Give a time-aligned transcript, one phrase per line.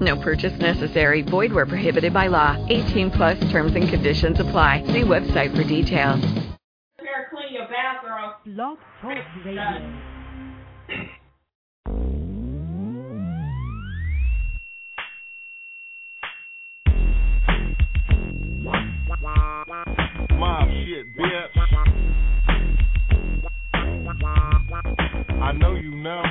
[0.00, 1.22] No purchase necessary.
[1.22, 2.56] Void where prohibited by law.
[2.68, 4.84] 18 plus terms and conditions apply.
[4.86, 6.20] See website for details.
[6.20, 8.32] Better clean your bathroom.
[8.54, 9.62] Blog Talk Radio.
[20.38, 21.48] Mob shit, bitch.
[25.42, 26.22] I know you know.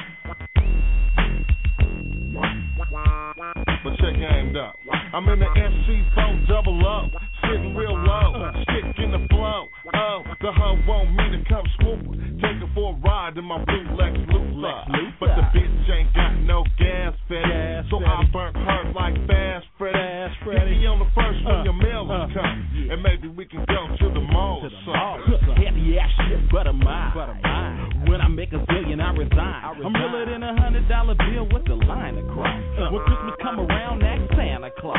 [3.87, 4.75] But check aimed up.
[5.13, 7.07] I'm in the MC4 double up,
[7.43, 9.69] sitting real low, stick in the flow.
[9.95, 12.03] Oh, the hoe want me to come swoop,
[12.43, 14.83] take her for a ride in my blue Lex Luthor.
[15.21, 20.35] But the bitch ain't got no gas fed, so I burnt her like Fast Freddy.
[20.43, 22.41] Get me on the first when uh, your mail is uh.
[22.41, 25.63] come, and maybe we can go to the mall or something.
[25.63, 27.86] Heavy ass shit, butter mine.
[28.07, 29.83] When I make a zillion, I resign.
[29.83, 32.63] I'm realer than a hundred dollar bill with the line across.
[32.79, 32.91] Uh.
[32.91, 34.97] When Christmas come around, ask Santa Claus.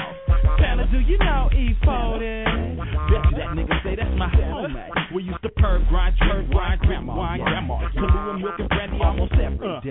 [0.61, 2.77] Santa, do you know E40?
[2.77, 5.15] Bet you that nigga say that's my homie.
[5.15, 7.81] We used to perv grind, church, grind, grandma, wine, grandma.
[7.97, 9.81] Kahlua, milk, and brandy almost every uh.
[9.81, 9.91] day.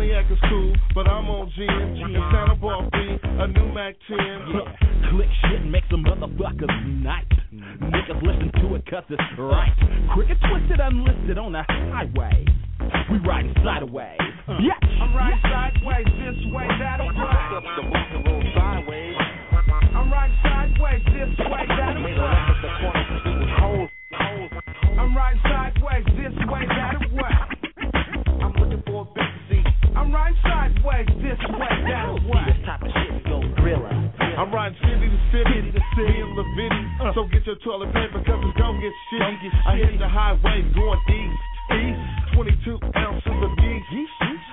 [0.00, 1.68] Cognac is cool, but I'm on gin.
[1.68, 4.16] And Santa me a new Mac 10.
[4.16, 5.10] Yeah.
[5.10, 7.28] Click shit makes some motherfuckers night.
[7.52, 9.68] Niggas listen to it cause it's right.
[10.14, 12.46] Cricket twisted, unlisted on the highway.
[13.12, 14.16] We uh, riding sideways.
[14.48, 14.80] Yeah.
[15.04, 17.12] I'm riding sideways, this way, that way.
[19.92, 22.16] I'm riding sideways, this way, that way.
[24.96, 27.59] I'm riding sideways, this way, that way.
[30.10, 32.42] I'm riding sideways, this way, that oh, way.
[32.50, 33.94] This type of shit go thriller.
[34.18, 37.14] I'm riding city to city, to city in La Vitty.
[37.14, 39.22] So get your toilet paper, cause it's gon' get shit.
[39.22, 41.38] I hit the highway going east,
[41.78, 41.99] east.
[42.34, 43.80] 22 ounces of yeast.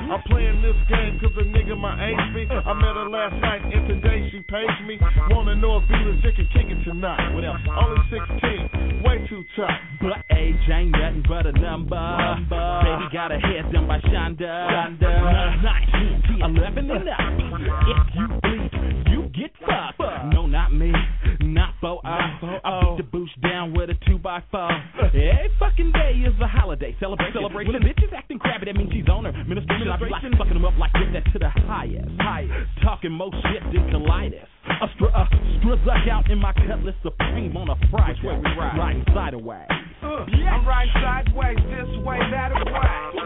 [0.10, 2.48] I'm playing this game cause a nigga my age me.
[2.50, 4.98] I met her last night and today she pays me.
[5.30, 7.34] Wanna know if Venus Dick can kick it tonight.
[7.34, 7.60] What else?
[7.68, 9.70] Only 16, way too tough.
[10.02, 12.00] But age ain't nothing but a number.
[12.50, 14.98] Baby got her hair done by Shonda.
[14.98, 15.64] Shonda.
[15.64, 17.20] 9, 10, 11 and up.
[17.88, 18.87] If you bleed,
[19.38, 20.34] get fucked.
[20.34, 20.92] No, not me.
[21.42, 22.60] Not for I.
[22.64, 24.70] I beat the boost down with a 2 by 4
[25.04, 26.96] Every fucking day is a holiday.
[27.00, 27.34] Celebration.
[27.34, 27.74] Celebration.
[27.74, 29.32] When a bitch is acting crabby, that means she's on her.
[29.46, 29.88] Ministration.
[29.90, 32.10] I be like fucking them up like this, that to the highest.
[32.20, 32.70] Highest.
[32.84, 34.46] Talking more shit than colitis.
[34.68, 35.26] A str- a
[35.62, 38.20] struzuck out in my cutlass supreme on a Friday.
[38.24, 38.78] Where we ride.
[38.78, 39.68] Riding sideways.
[40.04, 43.18] Uh, I'm riding sideways, this way, that way.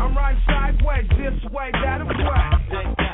[0.00, 3.09] I'm riding sideways, this way, that way.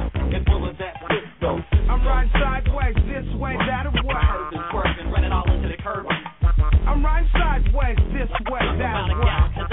[1.88, 4.14] I'm riding sideways, this way, that way.
[4.70, 6.06] Swerving, running all into the curb.
[6.86, 9.66] I'm riding sideways, this way, that way.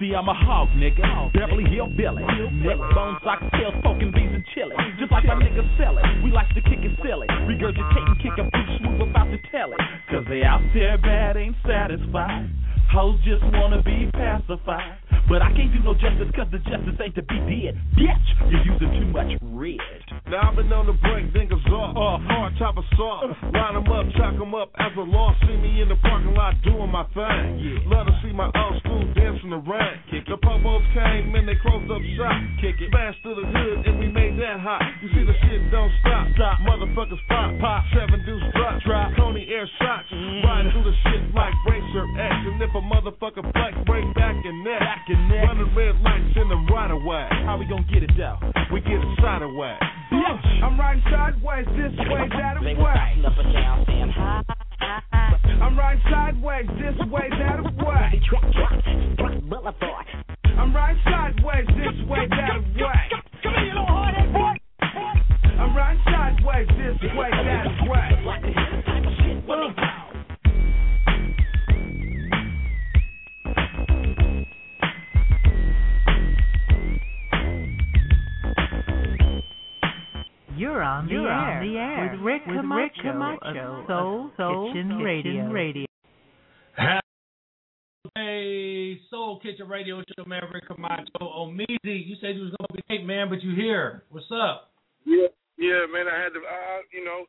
[0.00, 1.32] See, I'm a hog, nigga.
[1.32, 2.22] Beverly Hill Billy.
[2.22, 4.76] Neck bone, soccer tails, poking beans and chili.
[4.98, 6.04] Just like my niggas sell it.
[6.22, 7.26] We like to kick it silly.
[7.46, 9.80] Regurgitate and kick a boot smooth about to tell it.
[10.10, 12.50] Cause they out there bad, ain't satisfied.
[12.94, 15.02] Hoes just wanna be pacified.
[15.26, 17.74] But I can't do no justice cause the justice ain't to be did.
[17.96, 19.80] Bitch, you're using too much red.
[20.28, 21.96] Now I've been on the break, niggas off.
[21.96, 23.32] Uh, hard top of soft.
[23.50, 25.34] Line them up, chalk them up as a loss.
[25.48, 27.56] See me in the parking lot doing my thing.
[27.56, 27.88] Yeah.
[27.88, 29.96] Love to see my old school dance in the rain.
[30.28, 32.36] The popos came and they closed up shop.
[32.60, 32.92] Kick it.
[32.92, 34.84] Smashed through the hood and we made that hot.
[35.00, 36.28] You see the shit don't stop.
[36.36, 36.60] Stop.
[36.68, 37.48] Motherfuckers pop.
[37.64, 37.80] Pop.
[37.96, 38.76] Seven deuce drop.
[38.84, 39.16] Drop.
[39.16, 40.12] Coney air shots.
[40.12, 42.34] Riding through the shit like Racer X.
[42.44, 44.80] And if a motherfucker flex, break back and neck.
[44.80, 45.44] Back and neck.
[45.48, 47.28] Running red lights in them right away.
[47.44, 48.38] How we gonna get it though?
[48.72, 49.80] We get it sideways.
[50.12, 50.62] Bitch.
[50.62, 53.24] I'm riding sideways, this way, that way.
[53.24, 54.42] up and down saying hi.
[55.60, 58.20] I'm riding sideways, this way, that way.
[58.28, 58.72] Truck, truck,
[59.18, 60.06] truck, boulevard.
[60.44, 63.04] I'm riding sideways, this way, that way.
[63.42, 64.54] Come here, you little hard boy.
[64.80, 68.24] I'm riding sideways, this way, that way.
[80.56, 81.58] You're on the You're air.
[81.58, 85.02] on the air with Rick with Camacho, Rick Camacho of Soul, of Soul Kitchen, Kitchen
[85.02, 85.50] Radio.
[85.50, 85.86] Radio.
[88.14, 91.18] Hey, Soul Kitchen Radio Show, man, Rick Camacho.
[91.18, 94.04] Omeezy, you said you was going to be late, man, but you here.
[94.10, 94.70] What's up?
[95.04, 95.26] Yeah,
[95.58, 96.06] yeah, man.
[96.06, 97.26] I had to, uh, you know,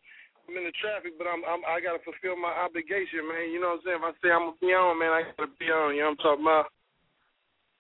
[0.48, 3.50] I'm in the traffic, but I'm, I'm I gotta fulfill my obligation, man.
[3.50, 3.98] You know what I'm saying?
[3.98, 5.96] If I say I'm gonna be on, man, I gotta be on.
[5.98, 6.66] You know what I'm talking about?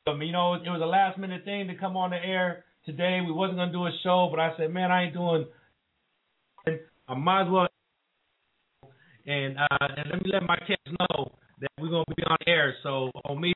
[0.09, 3.20] Um, you know, it was a last minute thing to come on the air today.
[3.26, 5.46] We wasn't gonna do a show, but I said, man, I ain't doing.
[7.08, 7.68] I might as well.
[9.28, 12.76] And uh, and let me let my kids know that we're gonna be on air.
[12.84, 13.54] So on me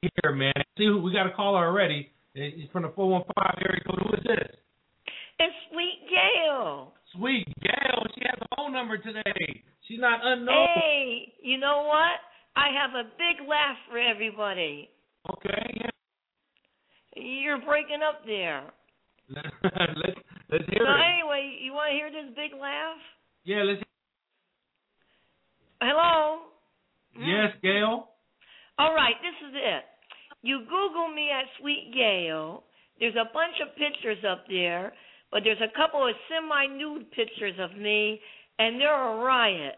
[0.00, 0.52] here, man.
[0.78, 2.10] See who we got a caller already.
[2.34, 4.02] It's from the 415 area code.
[4.02, 4.56] Who is this?
[5.38, 6.92] It's Sweet Gail.
[7.14, 8.02] Sweet Gail.
[8.14, 9.62] She has a phone number today.
[9.86, 10.66] She's not unknown.
[10.74, 12.18] Hey, you know what?
[12.56, 14.90] I have a big laugh for everybody.
[15.30, 15.80] Okay.
[15.80, 15.90] Yeah.
[17.16, 18.64] You're breaking up there.
[19.30, 20.18] let's
[20.50, 21.00] let's hear so it.
[21.00, 22.98] anyway, you want to hear this big laugh?
[23.44, 23.82] Yeah, let's.
[25.80, 26.50] Hello.
[27.16, 27.22] Hmm?
[27.22, 28.08] Yes, Gail.
[28.78, 29.84] All right, this is it.
[30.42, 32.64] You Google me at Sweet Gail.
[32.98, 34.92] There's a bunch of pictures up there,
[35.30, 38.20] but there's a couple of semi-nude pictures of me,
[38.58, 39.76] and they're a riot.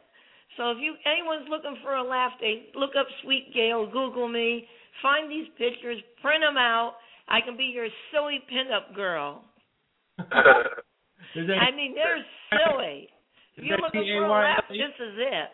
[0.57, 4.67] So if you anyone's looking for a laugh, they look up Sweet Gail, Google me,
[5.03, 6.97] find these pictures, print them out.
[7.29, 9.45] I can be your silly pinup girl.
[10.19, 13.09] I mean, they're silly.
[13.57, 15.51] If you're looking for a laugh, this is it.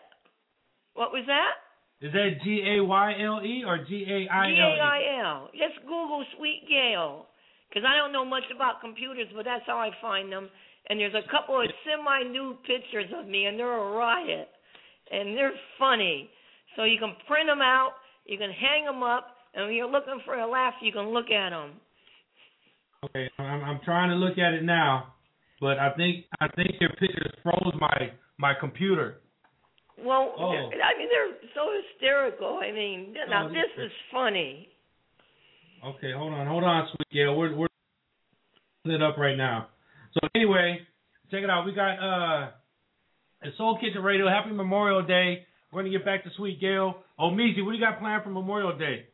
[0.93, 2.05] What was that?
[2.05, 4.55] Is that G A Y L E or G A I L?
[4.55, 5.49] G A I L.
[5.53, 7.27] Just Google Sweet Gail,
[7.69, 10.49] because I don't know much about computers, but that's how I find them.
[10.89, 14.49] And there's a couple of semi-nude pictures of me, and they're a riot,
[15.11, 16.29] and they're funny.
[16.75, 17.93] So you can print them out,
[18.25, 21.29] you can hang them up, and when you're looking for a laugh, you can look
[21.29, 21.71] at them.
[23.05, 25.13] Okay, I'm, I'm trying to look at it now,
[25.59, 29.17] but I think I think your pictures froze my my computer.
[29.99, 30.49] Well, Oh.
[30.51, 32.59] I mean, they're so hysterical.
[32.63, 34.69] I mean, now Oh, this is funny.
[35.85, 37.35] Okay, hold on, hold on, sweet Gail.
[37.35, 37.67] We're we're
[38.85, 39.67] it up right now.
[40.13, 40.79] So anyway,
[41.31, 41.65] check it out.
[41.65, 42.49] We got uh,
[43.43, 44.27] at Soul Kitchen Radio.
[44.29, 45.45] Happy Memorial Day.
[45.71, 46.95] We're gonna get back to Sweet Gail.
[47.17, 49.07] Oh, Meezy, what do you got planned for Memorial Day?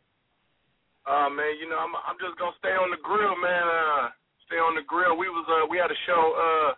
[1.07, 3.65] Uh man, you know, I'm I'm just gonna stay on the grill, man.
[3.67, 4.09] Uh
[4.47, 5.15] stay on the grill.
[5.15, 6.69] We was uh we had a show, uh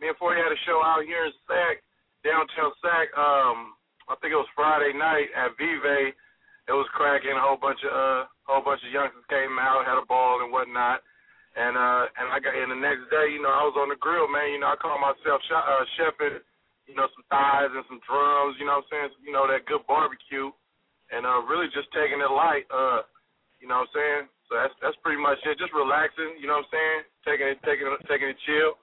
[0.00, 1.78] me and Forty had a show out here in Sac,
[2.26, 3.78] downtown Sac, um,
[4.10, 6.10] I think it was Friday night at Vive.
[6.66, 9.98] It was cracking, a whole bunch of uh whole bunch of youngsters came out, had
[9.98, 11.02] a ball and whatnot.
[11.54, 13.98] And uh and I got and the next day, you know, I was on the
[13.98, 16.38] grill, man, you know, I call myself sh- uh chefing,
[16.86, 19.26] you know, some thighs and some drums, you know what I'm saying?
[19.26, 20.50] You know, that good barbecue.
[21.10, 23.06] And uh really just taking it light, uh
[23.62, 24.24] you know what I'm saying?
[24.50, 25.54] So that's that's pretty much it.
[25.56, 27.00] Just relaxing, you know what I'm saying?
[27.22, 28.74] Taking it taking it taking it chill.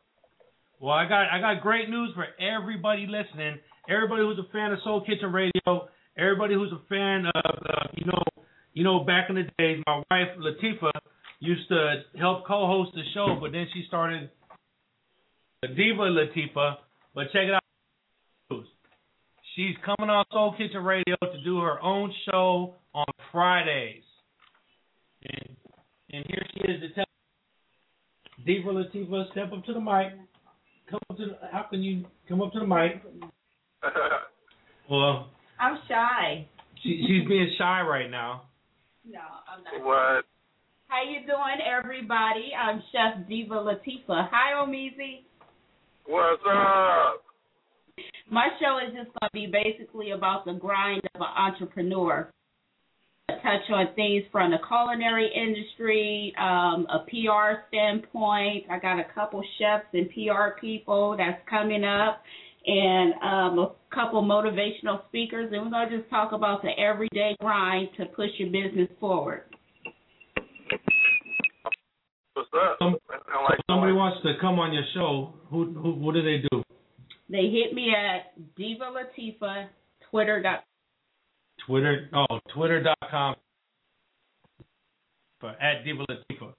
[0.80, 3.60] Well, I got I got great news for everybody listening.
[3.92, 5.92] Everybody who's a fan of Soul Kitchen Radio.
[6.18, 8.24] Everybody who's a fan of uh, you know
[8.72, 10.96] you know back in the days, my wife Latifa
[11.40, 14.30] used to help co-host the show, but then she started
[15.62, 16.82] the Diva Latifa.
[17.14, 18.64] But check it out.
[19.56, 24.04] She's coming on Soul Kitchen Radio to do her own show on Fridays.
[25.26, 25.56] And,
[26.12, 27.06] and here she is to tell
[28.46, 30.14] Diva Latifa, step up to the mic.
[30.90, 33.02] Come up to the, how can you come up to the mic?
[34.90, 35.30] Well,
[35.60, 36.48] I'm shy.
[36.82, 38.46] she, she's being shy right now.
[39.08, 39.86] No, I'm not.
[39.86, 40.26] What?
[40.88, 42.50] How you doing, everybody?
[42.60, 44.28] I'm Chef Diva Latifa.
[44.32, 45.22] Hi, Omeezy.
[46.08, 47.22] What's up?
[48.32, 52.32] My show is just going to be basically about the grind of an entrepreneur.
[53.40, 58.66] I touch on things from the culinary industry, um, a PR standpoint.
[58.70, 62.22] I got a couple chefs and PR people that's coming up,
[62.66, 67.36] and um, a couple motivational speakers, and we're going to just talk about the everyday
[67.40, 69.44] grind to push your business forward.
[72.34, 72.78] What's up?
[72.80, 75.34] Some, like somebody wants to come on your show.
[75.50, 76.64] Who, who what do they do?
[77.30, 79.68] They hit me at Diva Latifa,
[80.10, 80.42] Twitter.
[80.42, 80.64] dot-
[81.66, 82.10] Twitter.
[82.14, 83.36] Oh, twitter.com.
[85.40, 86.54] For at Diva Latifa.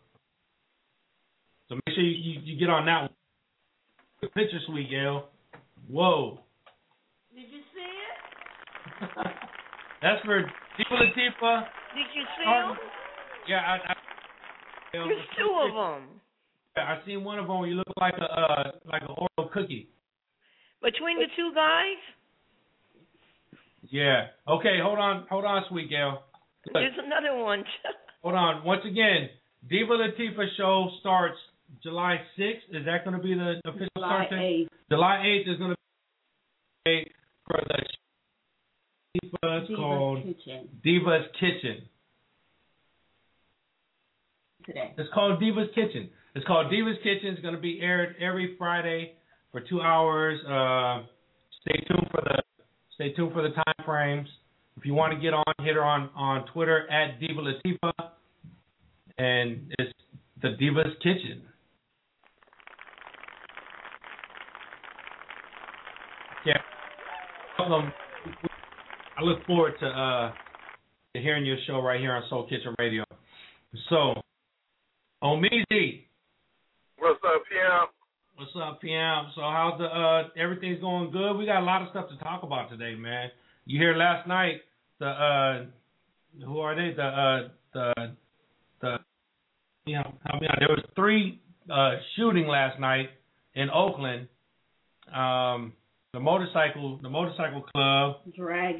[1.68, 3.10] So make sure you, you, you get on that one.
[4.20, 5.28] Good picture, sweet Gail.
[5.88, 6.40] Whoa.
[7.34, 9.08] Did you see it?
[10.02, 11.64] That's for Diva Latifa.
[11.94, 12.76] Did you see Um, them?
[13.48, 13.94] Yeah, I, I
[14.92, 16.08] There's two of them.
[16.76, 17.64] Yeah, I seen one of them.
[17.66, 19.88] You look like a uh, like an Oreo cookie.
[20.82, 21.98] Between the two guys,
[23.88, 24.26] Yeah.
[24.48, 24.78] Okay.
[24.82, 25.26] Hold on.
[25.30, 26.22] Hold on, sweet Gail.
[26.66, 27.64] Look, there's another one.
[28.22, 28.64] hold on.
[28.64, 29.30] Once again,
[29.68, 31.36] Diva Latifa show starts
[31.82, 32.52] July 6th.
[32.72, 34.68] Is that going to be the official July start date?
[34.70, 34.90] 8th.
[34.90, 35.76] July 8th is going to
[36.84, 37.12] be
[37.46, 37.82] for the
[39.20, 39.36] Diva.
[39.42, 41.82] It's Diva's called Kitchen Diva's Kitchen.
[44.66, 44.94] today.
[44.96, 46.10] It's called Diva's Kitchen.
[46.34, 47.32] It's called Diva's Kitchen.
[47.32, 49.14] It's going to be aired every Friday
[49.52, 50.38] for two hours.
[50.44, 51.06] Uh,
[51.62, 52.42] stay tuned for the
[53.00, 54.28] stay tuned for the time frames.
[54.76, 57.92] If you want to get on, hit her on on Twitter at Diva Latifa,
[59.16, 59.92] and it's
[60.42, 61.42] the Diva's Kitchen.
[66.44, 66.58] Yeah,
[67.58, 67.90] welcome.
[69.18, 70.32] I look forward to uh
[71.14, 73.04] to hearing your show right here on Soul Kitchen Radio.
[73.88, 74.14] So,
[75.22, 76.04] Omeezy.
[76.98, 77.99] What's up, PM?
[78.40, 79.26] What's up, PM?
[79.34, 81.34] So how's the uh everything's going good?
[81.36, 83.28] We got a lot of stuff to talk about today, man.
[83.66, 84.62] You hear last night
[84.98, 85.64] the uh
[86.46, 86.96] who are they?
[86.96, 87.92] The uh the
[88.80, 88.96] the
[89.84, 91.38] you know, I mean there was three
[91.70, 93.10] uh shooting last night
[93.54, 94.26] in Oakland.
[95.14, 95.74] Um
[96.14, 98.16] the motorcycle the motorcycle club.
[98.34, 98.76] Drag.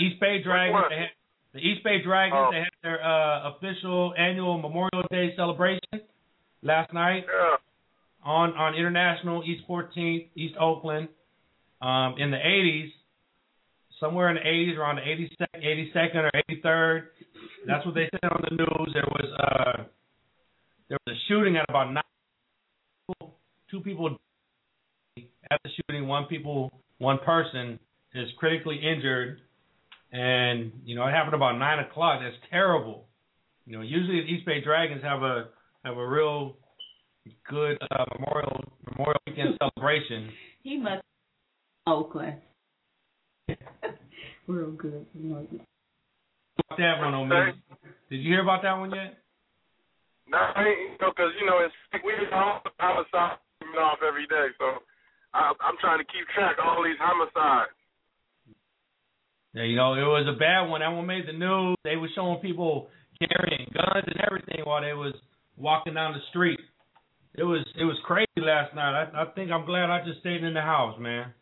[0.00, 0.84] East Bay Dragons.
[0.90, 1.08] They had,
[1.54, 2.38] the East Bay Dragons.
[2.38, 2.50] Oh.
[2.52, 5.80] They had their uh, official annual Memorial Day celebration
[6.62, 7.56] last night Yeah.
[8.28, 11.08] On on International East 14th, East Oakland.
[11.80, 12.90] Um, in the 80s,
[14.00, 17.02] somewhere in the 80s, around the 82nd, 82nd or 83rd.
[17.68, 18.90] That's what they said on the news.
[18.92, 19.84] There was uh,
[20.88, 22.02] there was a shooting at about nine.
[23.70, 24.16] Two people
[25.50, 26.08] at the shooting.
[26.08, 27.78] One people, one person
[28.14, 29.40] is critically injured,
[30.12, 32.20] and you know it happened about nine o'clock.
[32.22, 33.06] That's terrible.
[33.66, 35.48] You know, usually the East Bay Dragons have a
[35.84, 36.56] have a real
[37.48, 40.30] good uh, Memorial Memorial Weekend celebration.
[40.62, 41.02] He must
[41.86, 42.36] Oakland.
[44.46, 45.06] Real good.
[45.14, 47.36] About that one on me.
[48.10, 49.18] Did you hear about that one yet?
[50.28, 54.26] No, I ain't, you know, because you know it's we all homicide coming off every
[54.26, 54.84] day, so
[55.32, 57.72] I, I'm trying to keep track of all these homicides.
[59.54, 60.80] Yeah, you know, it was a bad one.
[60.80, 61.76] That one made the news.
[61.84, 65.14] They were showing people carrying guns and everything while they was
[65.56, 66.60] walking down the street.
[67.34, 68.94] It was it was crazy last night.
[68.94, 71.32] I I think I'm glad I just stayed in the house, man.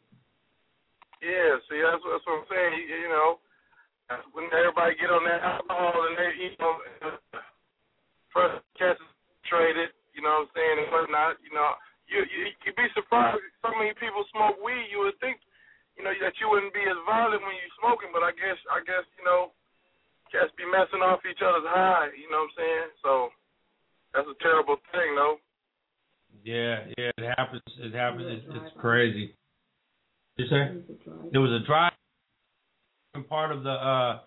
[1.24, 2.72] Yeah, see, that's, that's what I'm saying.
[2.76, 3.40] You, you know,
[4.36, 6.74] when everybody get on that alcohol and they, you know,
[8.30, 9.00] first catch
[9.48, 11.40] traded, you know what I'm saying, and whatnot.
[11.40, 11.72] You know,
[12.06, 13.40] you you you'd be surprised.
[13.64, 14.92] So many people smoke weed.
[14.92, 15.40] You would think,
[15.96, 18.84] you know, that you wouldn't be as violent when you're smoking, but I guess I
[18.84, 19.56] guess you know,
[20.28, 22.12] cats be messing off each other's high.
[22.12, 22.88] You know what I'm saying?
[23.00, 23.10] So
[24.12, 25.40] that's a terrible thing, though.
[26.44, 27.62] Yeah, yeah, it happens.
[27.78, 28.24] It happens.
[28.28, 29.34] It's, it's crazy.
[30.36, 30.78] You say?
[31.32, 31.92] It was a drive
[33.28, 34.18] part of the uh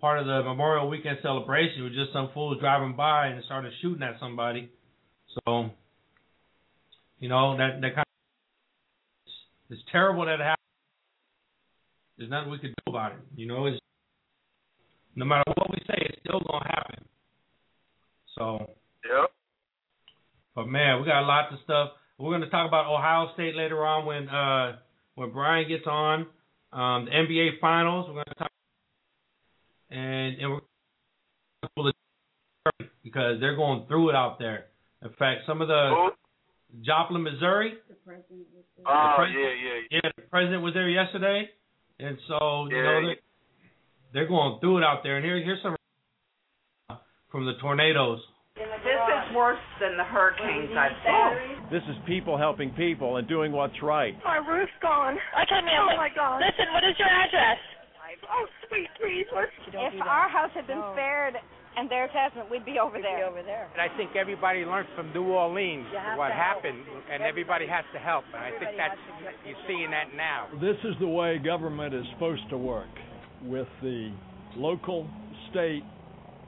[0.00, 1.80] part of the Memorial Weekend celebration.
[1.80, 4.70] It was just some fools driving by and started shooting at somebody.
[5.44, 5.70] So,
[7.18, 9.34] you know that that kind of it's,
[9.70, 10.56] it's terrible that it happened.
[12.16, 13.18] There's nothing we could do about it.
[13.36, 13.78] You know, it's
[15.14, 17.04] no matter what we say, it's still gonna happen.
[18.36, 18.70] So,
[19.04, 19.30] Yep.
[20.58, 21.90] But man, we got lots of stuff.
[22.18, 24.76] We're going to talk about Ohio State later on when uh
[25.14, 26.26] when Brian gets on.
[26.72, 28.06] Um, the NBA Finals.
[28.08, 28.50] We're going to talk
[29.90, 30.60] and and
[31.76, 31.92] we're
[33.04, 34.66] because they're going through it out there.
[35.00, 36.82] In fact, some of the Who?
[36.84, 37.74] Joplin, Missouri.
[38.84, 41.48] Oh pres- yeah, yeah, Yeah, the president was there yesterday,
[42.00, 43.16] and so you know they're,
[44.12, 45.18] they're going through it out there.
[45.18, 45.76] And here here's some
[47.30, 48.18] from the tornadoes.
[48.58, 51.70] This is worse than the hurricanes I've seen.
[51.70, 54.18] This is people helping people and doing what's right.
[54.24, 55.14] My roof's gone.
[55.36, 56.42] I can't Oh, oh my God.
[56.42, 57.58] Listen, what is your address?
[58.26, 59.26] Oh, sweet, please.
[59.34, 61.34] Let's If our house had been spared
[61.76, 63.18] and theirs hasn't, we'd be over there.
[63.18, 63.68] Be over there.
[63.72, 65.86] And I think everybody learned from New Orleans
[66.16, 66.64] what to help.
[66.64, 68.24] happened, and everybody has to help.
[68.34, 68.98] And I think that's
[69.46, 70.48] you're seeing that now.
[70.60, 72.90] This is the way government is supposed to work
[73.42, 74.10] with the
[74.56, 75.06] local,
[75.50, 75.84] state,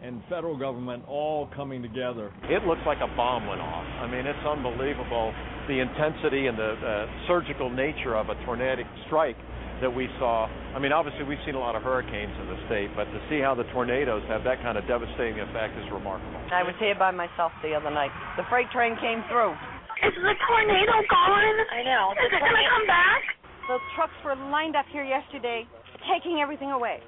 [0.02, 2.33] and federal government all coming together.
[2.45, 3.85] It looks like a bomb went off.
[4.00, 5.33] I mean, it's unbelievable
[5.69, 9.37] the intensity and the uh, surgical nature of a tornadic strike
[9.80, 10.49] that we saw.
[10.75, 13.40] I mean, obviously, we've seen a lot of hurricanes in the state, but to see
[13.40, 16.37] how the tornadoes have that kind of devastating effect is remarkable.
[16.52, 18.12] I was here by myself the other night.
[18.37, 19.57] The freight train came through.
[20.04, 21.57] Is the tornado gone?
[21.73, 22.12] I know.
[22.16, 23.23] Is it going to come back?
[23.69, 25.69] The trucks were lined up here yesterday,
[26.09, 27.00] taking everything away.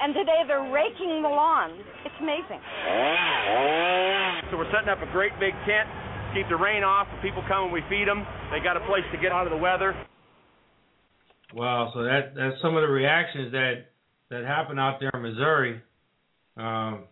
[0.00, 1.80] And today they're raking the lawns.
[2.04, 2.60] It's amazing.
[4.50, 5.88] So we're setting up a great big tent,
[6.34, 7.08] keep the rain off.
[7.12, 9.50] When people come and we feed them, they got a place to get out of
[9.50, 9.94] the weather.
[11.54, 13.86] Wow, so that that's some of the reactions that
[14.30, 15.80] that happened out there in Missouri.
[16.56, 17.04] Um,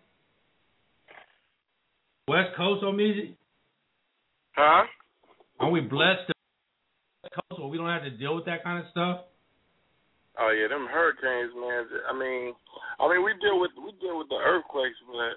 [2.28, 3.35] West Coast, Omeezy,
[4.54, 4.85] Huh?
[5.61, 6.35] are we blessed to
[7.23, 9.21] West Coast where we don't have to deal with that kind of stuff?
[10.40, 11.84] Oh yeah, them hurricanes, man.
[12.08, 12.56] I mean,
[12.96, 15.36] I mean we deal with we deal with the earthquakes, but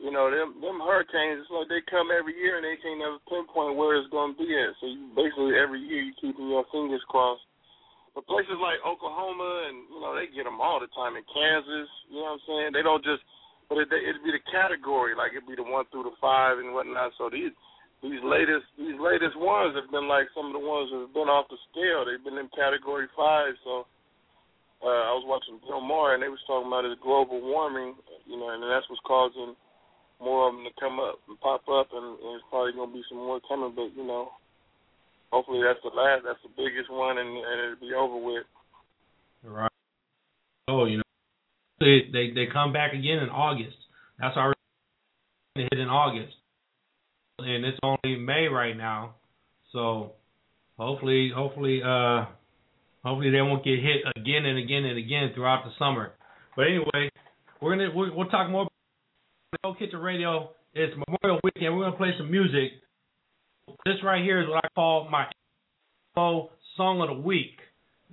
[0.00, 3.20] you know, them them hurricanes, it's like they come every year and they can't never
[3.28, 4.72] pinpoint where it's gonna be at.
[4.80, 7.44] So you basically every year you keeping your fingers crossed.
[8.16, 11.88] But places like Oklahoma and you know they get them all the time in Kansas.
[12.08, 12.70] You know what I'm saying?
[12.72, 13.24] They don't just,
[13.68, 16.72] but it, it'd be the category like it'd be the one through the five and
[16.72, 17.12] whatnot.
[17.20, 17.52] So these
[18.02, 21.30] these latest these latest ones have been like some of the ones that have been
[21.30, 22.02] off the scale.
[22.02, 23.54] They've been in category five.
[23.62, 23.86] So
[24.82, 27.94] uh, I was watching Bill Maher and they was talking about it global warming.
[28.26, 29.54] You know, and that's what's causing
[30.22, 33.06] more of them to come up and pop up, and, and there's probably gonna be
[33.06, 33.74] some more coming.
[33.74, 34.34] But you know,
[35.30, 38.46] hopefully that's the last, that's the biggest one, and, and it'll be over with.
[39.42, 39.70] Right.
[40.68, 41.10] Oh, you know,
[41.78, 43.76] they they they come back again in August.
[44.18, 44.58] That's already
[45.54, 46.34] hit in August,
[47.44, 49.16] and it's only May right now.
[49.72, 50.12] So
[50.78, 52.26] hopefully, hopefully, uh,
[53.04, 56.12] hopefully they won't get hit again and again and again throughout the summer.
[56.56, 57.10] But anyway,
[57.60, 58.68] we're gonna we'll, we'll talk more.
[59.62, 60.50] Soul Kitchen Radio.
[60.74, 61.76] It's Memorial Weekend.
[61.76, 62.72] We're gonna play some music.
[63.84, 65.26] This right here is what I call my
[66.14, 67.58] song of the week.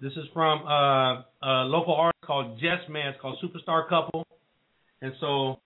[0.02, 3.10] This is from uh, a local artist called Jess Man.
[3.10, 4.26] It's called Superstar Couple.
[5.02, 5.60] And so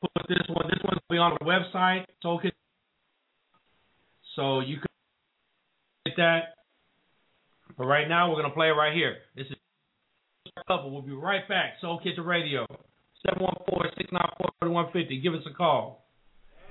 [0.00, 0.66] put this one.
[0.68, 2.04] This one's be on the website.
[2.22, 2.57] Kitchen.
[4.38, 4.86] So you can
[6.06, 6.54] get that.
[7.76, 9.16] But right now we're gonna play it right here.
[9.34, 9.56] This is
[10.46, 10.92] Superstar Couple.
[10.92, 11.72] We'll be right back.
[11.80, 12.64] Soul Kitchen Radio.
[14.62, 15.22] 714-694-4150.
[15.24, 16.04] Give us a call.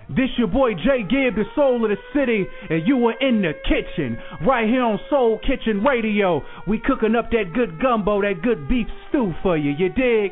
[0.07, 3.51] This your boy Jay Gibb, the soul of the city, and you are in the
[3.67, 6.41] kitchen, right here on Soul Kitchen Radio.
[6.65, 9.71] We cooking up that good gumbo, that good beef stew for you.
[9.71, 10.31] You dig?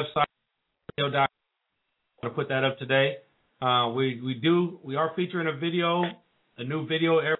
[0.00, 0.24] website,
[0.98, 1.12] I'm
[2.22, 3.16] gonna put that up today.
[3.60, 6.04] Uh, we we do we are featuring a video,
[6.58, 7.36] a new video every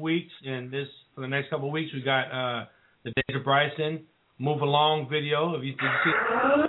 [0.00, 2.64] weeks, and this for the next couple of weeks we got uh,
[3.04, 4.04] the Deja Bryson
[4.38, 5.54] move along video.
[5.54, 6.68] Have you, did you see?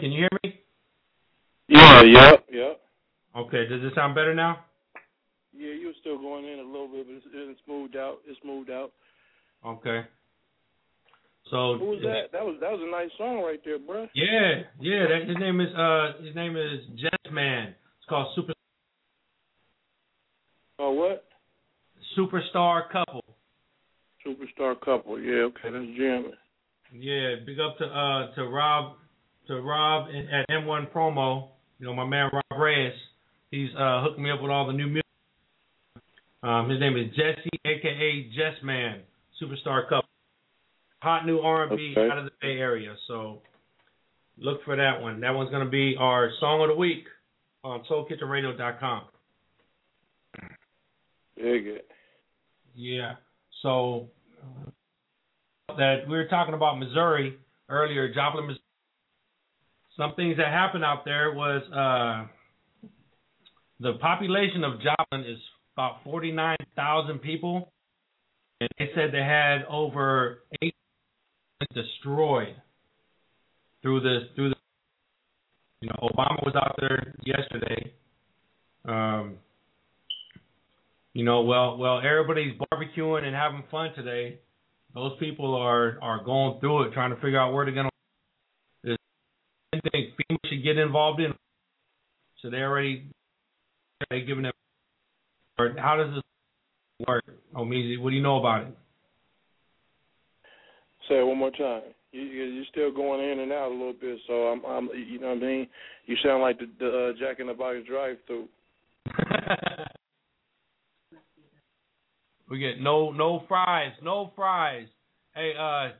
[0.00, 0.60] Can you hear me?
[1.68, 2.72] Yeah, yeah, yeah.
[3.36, 3.66] Okay.
[3.66, 4.64] Does it sound better now?
[5.52, 8.18] Yeah, you were still going in a little bit, but it's, it's moved out.
[8.26, 8.92] It's moved out.
[9.64, 10.02] Okay.
[11.50, 12.32] So Who was that?
[12.32, 14.08] That was that was a nice song right there, bro.
[14.14, 15.06] Yeah, yeah.
[15.06, 17.68] That, his name is uh his name is Jess Man.
[17.68, 18.52] It's called Super
[20.78, 21.24] Oh, what?
[22.18, 23.22] Superstar Couple.
[24.26, 25.20] Superstar couple.
[25.20, 26.32] Yeah, okay, that's jamming.
[26.92, 28.96] Yeah, big up to uh to Rob
[29.46, 31.48] to Rob at M1 Promo.
[31.78, 32.92] You know my man Rob Reyes.
[33.50, 35.02] He's uh hooked me up with all the new music.
[36.42, 39.00] Um, his name is Jesse, aka Jess Man,
[39.40, 40.05] Superstar Couple.
[41.06, 42.10] Hot new R&B Okay.
[42.10, 42.92] out of the Bay Area.
[43.06, 43.40] So
[44.38, 45.20] look for that one.
[45.20, 47.04] That one's gonna be our song of the week
[47.62, 49.04] on SoulKitchenRadio.com.
[51.36, 51.88] Dig it.
[52.74, 53.14] Yeah.
[53.62, 54.08] So
[55.76, 57.38] that we were talking about Missouri
[57.68, 58.62] earlier, Joplin, Missouri.
[59.96, 62.88] Some things that happened out there was uh,
[63.78, 65.38] the population of Joplin is
[65.76, 67.72] about forty nine thousand people,
[68.60, 70.74] and they said they had over eight
[71.74, 72.54] destroyed
[73.82, 74.56] through this through the.
[75.82, 77.92] You know, Obama was out there yesterday.
[78.86, 79.36] Um,
[81.12, 84.40] you know, well, well, everybody's barbecuing and having fun today.
[84.94, 87.90] Those people are are going through it, trying to figure out where they're gonna.
[88.82, 88.98] There's
[89.72, 91.34] anything FEMA should get involved in.
[92.42, 93.10] So they already
[94.10, 94.52] they giving them.
[95.58, 98.00] How does this work, Omeezy?
[98.00, 98.76] What do you know about it?
[101.08, 101.82] Say it one more time.
[102.12, 105.18] You, you- you're still going in and out a little bit, so I'm, I'm, you
[105.18, 105.68] know what I mean.
[106.06, 108.48] You sound like the, the uh, Jack in the Box drive-through.
[112.48, 114.86] We get no no fries, no fries.
[115.34, 115.90] Hey, uh,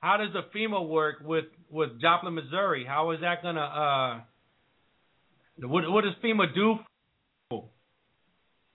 [0.00, 2.84] how does the FEMA work with with Joplin, Missouri?
[2.86, 4.20] How is that gonna uh?
[5.66, 6.74] What what does FEMA do?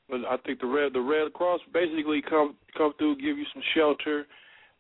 [0.10, 3.62] But I think the Red the Red Cross basically come come through, give you some
[3.76, 4.26] shelter.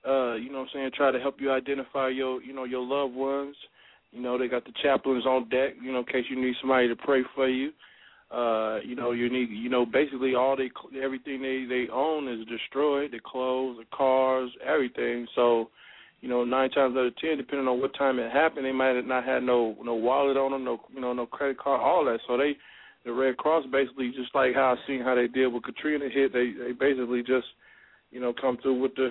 [0.10, 0.92] Uh, you know what I'm saying?
[0.96, 3.56] Try to help you identify your you know your loved ones.
[4.12, 5.74] You know they got the chaplains on deck.
[5.82, 7.72] You know in case you need somebody to pray for you.
[8.32, 12.48] Uh, you know you need you know basically all they everything they they own is
[12.48, 13.12] destroyed.
[13.12, 15.28] The clothes, the cars, everything.
[15.36, 15.70] So.
[16.22, 18.94] You know, nine times out of ten, depending on what time it happened, they might
[18.98, 22.04] have not had no no wallet on them, no you know no credit card, all
[22.04, 22.20] that.
[22.28, 22.58] So they
[23.06, 26.34] the Red Cross basically just like how I seen how they did with Katrina hit,
[26.34, 27.48] they they basically just
[28.12, 29.10] you know come through with the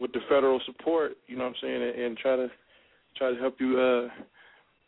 [0.00, 2.48] with the federal support, you know what I'm saying, and, and try to
[3.16, 4.08] try to help you uh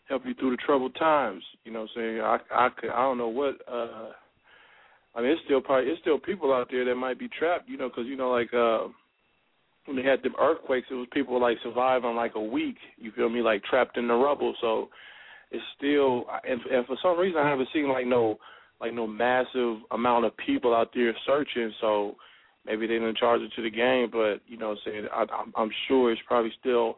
[0.09, 2.21] help you through the troubled times, you know what I'm saying.
[2.21, 4.11] I I could, I don't know what uh
[5.15, 7.77] I mean it's still probably it's still people out there that might be trapped, you
[7.77, 8.89] know, cuz you know like uh
[9.89, 12.77] when they had them earthquakes, it was people like surviving like a week.
[12.99, 13.41] You feel me?
[13.41, 14.55] Like trapped in the rubble.
[14.61, 14.91] So
[15.51, 18.37] it's still, and, and for some reason, I haven't seen like no,
[18.81, 21.73] like no massive amount of people out there searching.
[21.81, 22.17] So
[22.69, 25.71] maybe they didn't charge it to the game, but you know, saying I, I'm, I'm
[25.89, 26.97] sure it's probably still.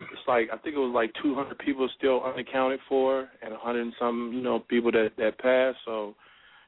[0.00, 3.92] It's like I think it was like 200 people still unaccounted for, and 100 and
[3.98, 5.78] some, you know, people that that passed.
[5.84, 6.14] So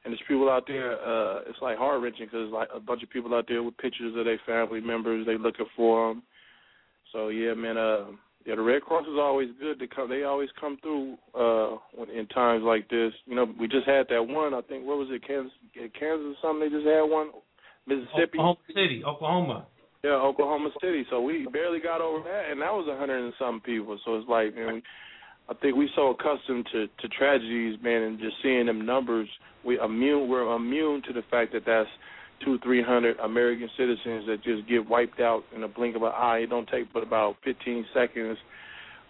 [0.03, 0.93] and there's people out there.
[0.93, 4.15] Uh, it's like heart wrenching because like a bunch of people out there with pictures
[4.17, 5.25] of their family members.
[5.25, 6.23] They looking for them.
[7.11, 7.77] So yeah, man.
[7.77, 8.05] Uh,
[8.45, 10.09] yeah, the Red Cross is always good to come.
[10.09, 13.11] They always come through uh, when, in times like this.
[13.25, 14.53] You know, we just had that one.
[14.53, 16.61] I think what was it, Kansas, Kansas or something?
[16.61, 17.31] They just had one.
[17.87, 18.37] Mississippi.
[18.37, 19.67] Oklahoma City, Oklahoma.
[20.03, 21.05] Yeah, Oklahoma City.
[21.09, 23.97] So we barely got over that, and that was a hundred and some people.
[24.05, 24.83] So it's like, man, we,
[25.49, 29.27] I think we so accustomed to to tragedies, man, and just seeing them numbers.
[29.65, 30.29] We immune.
[30.29, 31.89] We're immune to the fact that that's
[32.45, 36.11] two, three hundred American citizens that just get wiped out in a blink of an
[36.15, 36.39] eye.
[36.43, 38.37] It don't take but about fifteen seconds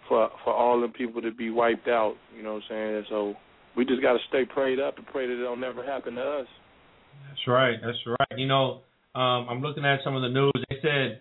[0.08, 2.14] for for all them people to be wiped out.
[2.34, 3.04] You know what I'm saying?
[3.10, 3.34] So
[3.76, 6.46] we just got to stay prayed up and pray that it'll never happen to us.
[7.28, 7.76] That's right.
[7.84, 8.38] That's right.
[8.38, 8.82] You know,
[9.14, 10.52] um, I'm looking at some of the news.
[10.68, 11.20] They said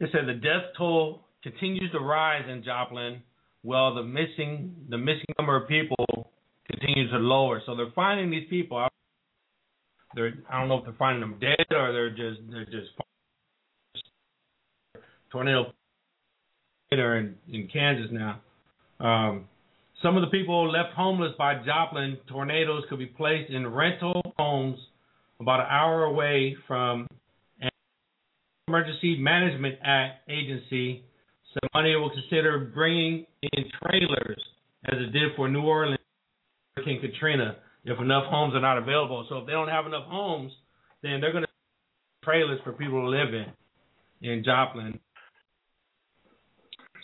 [0.00, 3.22] they said the death toll continues to rise in Joplin,
[3.62, 6.30] while the missing the missing number of people
[6.70, 7.62] continues to lower.
[7.66, 8.86] So they're finding these people.
[10.14, 12.90] They're I don't know if they're finding them dead or they're just they're just
[15.30, 15.72] tornado
[16.92, 18.40] in, in Kansas now.
[19.00, 19.48] Um,
[20.02, 24.78] some of the people left homeless by Joplin tornadoes could be placed in rental homes
[25.42, 27.06] about an hour away from
[27.60, 27.70] an
[28.68, 31.04] Emergency Management Act agency
[31.52, 34.42] said money will consider bringing in trailers
[34.86, 35.98] as it did for New Orleans
[36.76, 39.26] Hurricane Katrina if enough homes are not available.
[39.28, 40.52] So if they don't have enough homes,
[41.02, 41.50] then they're going to
[42.24, 44.98] trailers for people to live in in Joplin.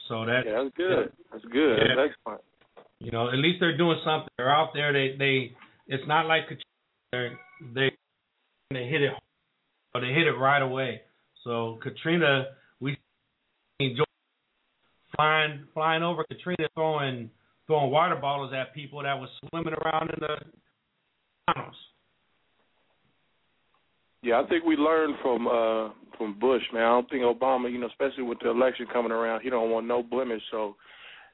[0.08, 1.12] So that yeah, that's good.
[1.32, 1.76] That's good.
[1.78, 1.94] Yeah.
[1.96, 2.40] That's excellent.
[3.00, 4.28] You know, at least they're doing something.
[4.36, 4.92] They're out there.
[4.92, 5.52] They they.
[5.88, 7.36] It's not like Katrina.
[7.74, 7.90] They
[8.70, 9.12] they hit it,
[9.92, 11.00] but they hit it right away.
[11.44, 12.48] So Katrina,
[12.80, 12.98] we
[13.80, 14.04] enjoy
[15.16, 17.30] flying flying over Katrina, throwing
[17.66, 20.36] throwing water bottles at people that was swimming around in the
[21.52, 21.76] tunnels.
[24.22, 26.82] Yeah, I think we learned from uh from Bush, man.
[26.82, 29.86] I don't think Obama, you know, especially with the election coming around, he don't want
[29.86, 30.42] no blemish.
[30.50, 30.76] So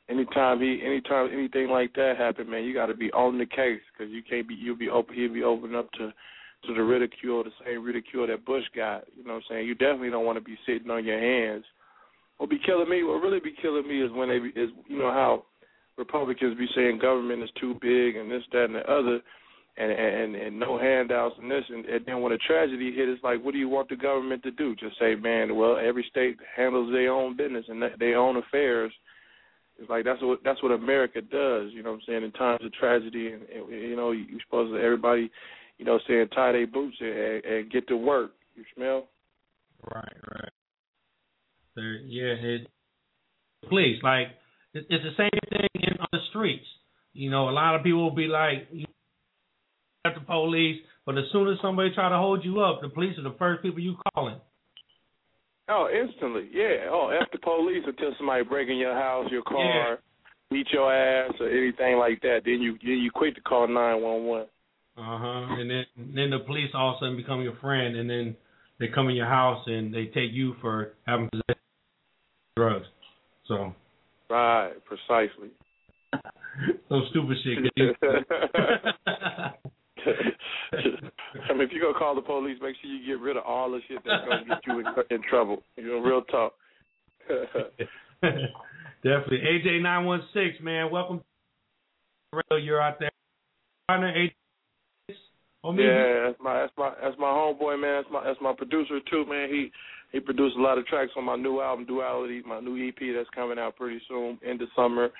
[0.08, 3.80] anytime he, anytime anything like that happen, man, you got to be on the case
[3.92, 6.12] because you can't be, you'll be open, he'll be open up to
[6.66, 9.04] to the ridicule, the same ridicule that Bush got.
[9.16, 9.66] You know what I'm saying?
[9.66, 11.64] You definitely don't want to be sitting on your hands.
[12.38, 15.10] What be killing me, what really be killing me is when they is you know
[15.10, 15.44] how
[15.96, 19.20] Republicans be saying government is too big and this, that, and the other
[19.76, 23.22] and and and no handouts and this and, and then when a tragedy hit it's
[23.24, 26.36] like what do you want the government to do just say man well every state
[26.56, 28.92] handles their own business and their own affairs
[29.78, 32.64] it's like that's what that's what america does you know what i'm saying in times
[32.64, 35.28] of tragedy and, and you know you're supposed to everybody
[35.78, 39.08] you know saying tie their boots and, and get to work you smell
[39.94, 40.52] right right
[41.76, 42.66] there yeah it
[43.68, 44.28] police like
[44.74, 46.66] it, it's the same thing in on the streets
[47.12, 48.84] you know a lot of people will be like you
[50.04, 53.16] at the police, but as soon as somebody try to hold you up, the police
[53.18, 54.36] are the first people you calling.
[55.68, 56.88] Oh, instantly, yeah.
[56.90, 59.96] Oh, F the police until somebody break in your house, your car, Yeah.
[60.50, 62.42] beat your ass, or anything like that.
[62.44, 64.46] Then you then you quick to call nine one one.
[64.96, 65.46] Uh huh.
[65.58, 68.36] And then then the police all of a sudden become your friend, and then
[68.78, 71.60] they come in your house and they take you for having possession
[72.56, 72.86] drugs.
[73.46, 73.74] So
[74.30, 75.50] Right, precisely.
[76.88, 77.58] so stupid shit.
[81.48, 83.70] I mean, if you're gonna call the police, make sure you get rid of all
[83.70, 85.62] the shit that's gonna get you in, in trouble.
[85.76, 86.54] You know, real talk.
[89.02, 89.40] Definitely.
[89.40, 90.90] AJ nine one six, man.
[90.90, 91.24] Welcome to
[92.32, 92.64] the radio.
[92.64, 93.10] You're out there.
[95.64, 95.84] Partner AJ.
[95.84, 95.84] Me.
[95.84, 98.02] yeah, that's my that's my that's my homeboy, man.
[98.02, 99.48] That's my that's my producer too, man.
[99.48, 99.70] He
[100.12, 103.28] he produced a lot of tracks on my new album, Duality, my new EP that's
[103.34, 105.10] coming out pretty soon, in the summer.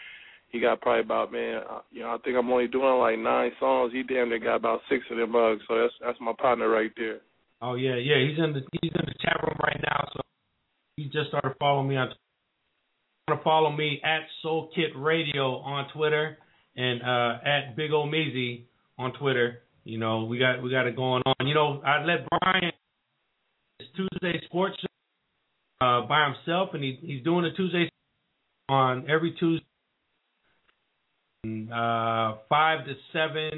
[0.50, 3.50] He got probably about man, uh, you know, I think I'm only doing like nine
[3.58, 3.92] songs.
[3.92, 5.62] He damn near got about six of them bugs.
[5.66, 7.20] So that's that's my partner right there.
[7.60, 8.20] Oh yeah, yeah.
[8.20, 10.06] He's in the he's in the chat room right now.
[10.12, 10.20] So
[10.96, 12.12] he just started following me on.
[13.26, 16.36] Want to follow me at Soul Kit Radio on Twitter
[16.76, 18.64] and uh, at Big Omeezy
[18.98, 19.62] on Twitter.
[19.84, 21.46] You know we got we got it going on.
[21.46, 22.72] You know I let Brian
[23.78, 27.90] his Tuesday sports show uh, by himself, and he he's doing a Tuesday
[28.68, 29.66] on every Tuesday,
[31.70, 33.50] uh, five to seven,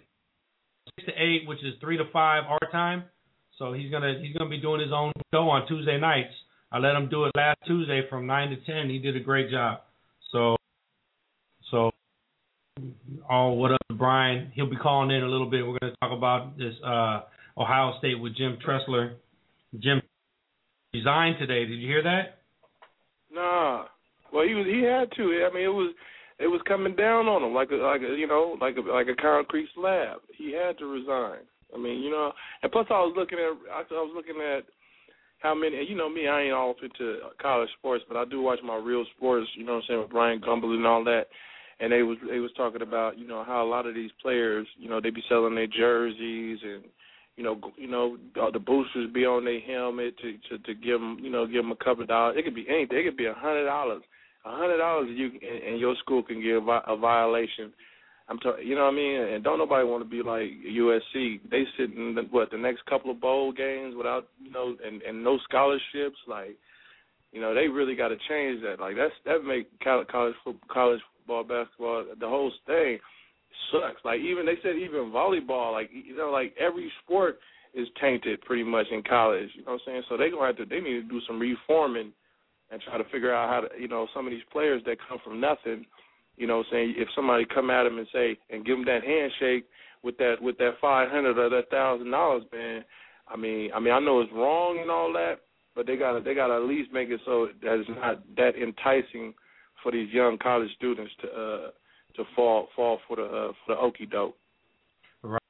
[0.97, 3.05] six to eight, which is three to five our time.
[3.59, 6.35] So he's gonna he's gonna be doing his own show on Tuesday nights.
[6.73, 8.91] I let him do it last Tuesday from nine to ten.
[8.91, 9.79] He did a great job.
[10.33, 10.57] So so
[13.29, 14.51] all what up Brian?
[14.55, 15.67] He'll be calling in a little bit.
[15.67, 17.21] We're gonna talk about this uh
[17.59, 19.11] Ohio State with Jim Tressel.
[19.81, 20.03] Jim
[20.93, 21.65] resigned today.
[21.67, 22.39] Did you hear that?
[23.33, 23.85] Nah.
[24.33, 25.47] Well, he was he had to.
[25.49, 25.95] I mean, it was
[26.39, 29.09] it was coming down on him like a like a you know like a like
[29.09, 30.19] a concrete slab.
[30.37, 31.45] He had to resign.
[31.75, 34.65] I mean, you know, and plus I was looking at I was looking at
[35.39, 35.85] how many.
[35.89, 39.05] You know me, I ain't all into college sports, but I do watch my real
[39.17, 39.49] sports.
[39.57, 41.27] You know what I'm saying with Bryant Gumbel and all that.
[41.79, 44.67] And they was they was talking about you know how a lot of these players
[44.79, 46.85] you know they be selling their jerseys and
[47.37, 48.17] you know, you know,
[48.53, 51.73] the boosters be on their helmet to to to give them, you know, give them
[51.73, 52.37] a couple of dollars.
[52.39, 52.99] It could be anything.
[52.99, 54.03] It could be a hundred dollars.
[54.45, 57.73] A hundred dollars you and, and your school can give a, violation.
[58.29, 59.21] I'm talking, you know what I mean?
[59.21, 61.41] And don't nobody want to be like USC.
[61.51, 65.03] They sit in the, what the next couple of bowl games without, you know, and
[65.03, 66.17] and no scholarships.
[66.27, 66.57] Like,
[67.33, 68.81] you know, they really got to change that.
[68.81, 70.35] Like that's that make college college
[70.73, 72.99] college football, basketball, the whole thing
[73.73, 74.05] sucks.
[74.05, 77.39] Like even they said even volleyball, like you know, like every sport
[77.75, 79.49] is tainted pretty much in college.
[79.55, 80.03] You know what I'm saying?
[80.09, 82.13] So they gonna have to they need to do some reforming
[82.71, 85.19] and try to figure out how to you know some of these players that come
[85.25, 85.85] from nothing.
[86.37, 89.67] You know, saying if somebody come at them and say and give them that handshake
[90.03, 92.85] with that with that five hundred or that thousand dollars, man.
[93.29, 95.41] I mean, I mean, I know it's wrong and all that,
[95.75, 99.35] but they gotta they gotta at least make it so that it's not that enticing
[99.87, 101.71] for these young college students to uh
[102.17, 104.35] to fall fall for the uh, for the okey doke.
[105.23, 105.41] Right.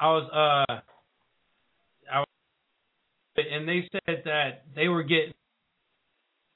[0.00, 0.80] I was uh
[2.10, 2.26] I was
[3.36, 5.34] and they said that they were getting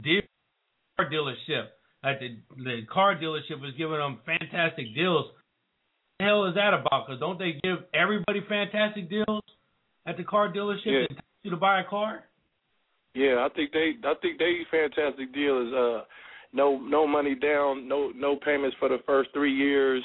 [0.02, 0.22] deal
[0.96, 1.66] car dealership.
[2.02, 5.26] Like the the car dealership was giving them fantastic deals.
[5.26, 5.34] What
[6.18, 7.06] the hell is that about?
[7.06, 9.42] Because don't they give everybody fantastic deals
[10.06, 11.06] at the car dealership Yeah.
[11.10, 12.24] and you to buy a car?
[13.14, 16.04] Yeah, I think they I think they fantastic deal is uh
[16.52, 20.02] no no money down, no no payments for the first three years.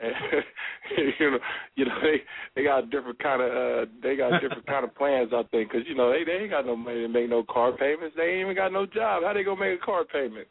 [0.00, 0.12] And
[1.18, 1.38] you know,
[1.76, 2.16] you know they
[2.56, 5.86] they got different kind of uh they got different kind of plans I think because
[5.88, 8.14] you know they they ain't got no money to make no car payments.
[8.16, 9.22] They ain't even got no job.
[9.24, 10.48] How they gonna make a car payment?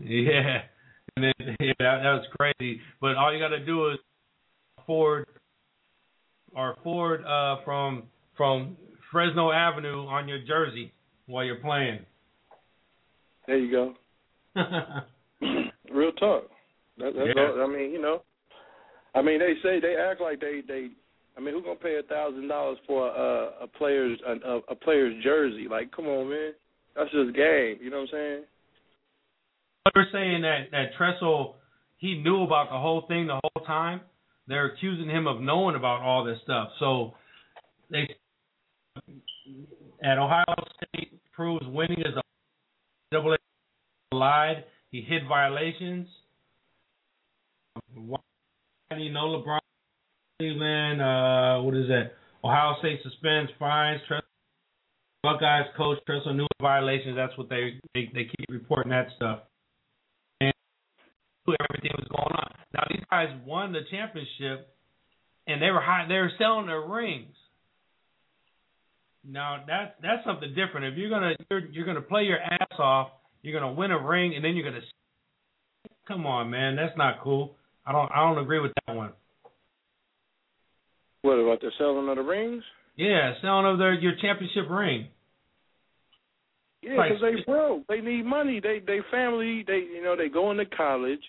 [0.00, 0.62] Yeah,
[1.16, 2.80] and then yeah, that, that was crazy.
[3.00, 3.98] But all you got to do is
[4.86, 5.26] Ford
[6.54, 8.04] or Ford uh, from
[8.36, 8.76] from
[9.10, 10.92] Fresno Avenue on your jersey
[11.26, 12.00] while you're playing.
[13.46, 13.94] There you go.
[15.92, 16.44] Real talk.
[16.98, 17.42] That, that's Yeah.
[17.42, 18.22] all, I mean, you know,
[19.14, 20.88] I mean, they say they act like they they.
[21.36, 25.22] I mean, who gonna pay a thousand dollars for a, a player's a, a player's
[25.24, 25.66] jersey?
[25.68, 26.52] Like, come on, man,
[26.94, 27.78] that's just game.
[27.80, 28.44] You know what I'm saying?
[29.94, 31.56] They're saying that that Tressel
[31.98, 34.00] he knew about the whole thing the whole time.
[34.48, 36.70] They're accusing him of knowing about all this stuff.
[36.80, 37.14] So
[37.90, 38.08] they
[40.02, 40.44] at Ohio
[40.76, 42.21] State proves winning is a
[43.12, 44.64] double A lied.
[44.90, 46.08] He hid violations.
[47.94, 49.58] You know LeBron
[50.38, 51.00] Cleveland?
[51.00, 52.12] Uh, what is that?
[52.44, 54.00] Ohio State suspends fines.
[54.08, 54.26] Tressel,
[55.22, 57.16] Buckeyes coach Tressel knew violations.
[57.16, 59.40] That's what they they, they keep reporting that stuff.
[60.40, 60.52] And
[61.46, 62.52] everything was going on.
[62.74, 64.74] Now these guys won the championship,
[65.46, 67.34] and they were high, they were selling their rings.
[69.28, 70.92] Now that's that's something different.
[70.92, 73.08] If you're gonna you're, you're gonna play your ass off,
[73.42, 74.84] you're gonna win a ring, and then you're gonna
[76.08, 77.54] come on, man, that's not cool.
[77.86, 79.12] I don't I don't agree with that one.
[81.22, 82.64] What about the selling of the rings?
[82.96, 85.06] Yeah, selling of their your championship ring.
[86.82, 87.86] Yeah, Like- because they broke.
[87.86, 88.60] They need money.
[88.60, 89.62] They they family.
[89.64, 91.22] They you know they going to college.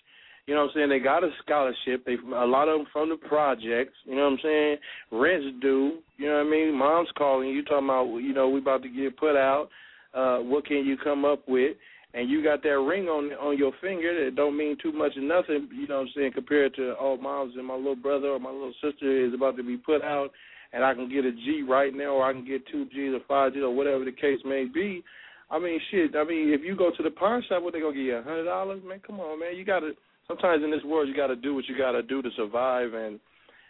[0.46, 0.88] You know what I'm saying?
[0.90, 2.04] They got a scholarship.
[2.04, 3.94] They a lot of them from the projects.
[4.04, 4.76] You know what I'm saying?
[5.10, 5.98] Rent's due.
[6.18, 6.78] You know what I mean?
[6.78, 9.68] Mom's calling you talking about you know we about to get put out.
[10.12, 11.76] Uh, what can you come up with?
[12.12, 15.22] And you got that ring on on your finger that don't mean too much or
[15.22, 15.68] nothing.
[15.74, 16.32] You know what I'm saying?
[16.34, 19.64] Compared to oh, mom's and my little brother or my little sister is about to
[19.64, 20.28] be put out,
[20.72, 23.20] and I can get a G right now, or I can get two G's or
[23.26, 25.02] five G's or whatever the case may be.
[25.50, 26.14] I mean, shit.
[26.16, 28.16] I mean, if you go to the pawn shop, what they gonna give you?
[28.16, 29.00] A hundred dollars, man?
[29.06, 29.56] Come on, man.
[29.56, 29.92] You gotta.
[30.28, 33.20] Sometimes in this world, you gotta do what you gotta do to survive, and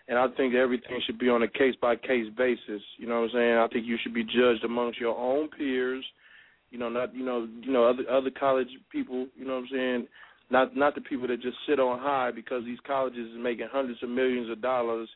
[0.07, 2.83] and I think everything should be on a case by case basis.
[2.99, 3.55] You know what I'm saying?
[3.57, 6.05] I think you should be judged amongst your own peers.
[6.71, 9.27] You know, not you know you know other other college people.
[9.37, 10.07] You know what I'm saying?
[10.51, 14.03] Not not the people that just sit on high because these colleges is making hundreds
[14.03, 15.09] of millions of dollars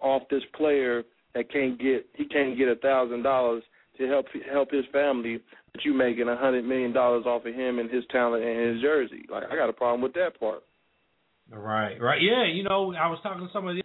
[0.00, 1.02] off this player
[1.34, 3.62] that can't get he can't get a thousand dollars
[3.98, 5.40] to help help his family,
[5.72, 8.82] but you making a hundred million dollars off of him and his talent and his
[8.82, 9.26] jersey.
[9.30, 10.62] Like I got a problem with that part.
[11.50, 12.20] Right, right.
[12.22, 13.82] Yeah, you know, I was talking to somebody.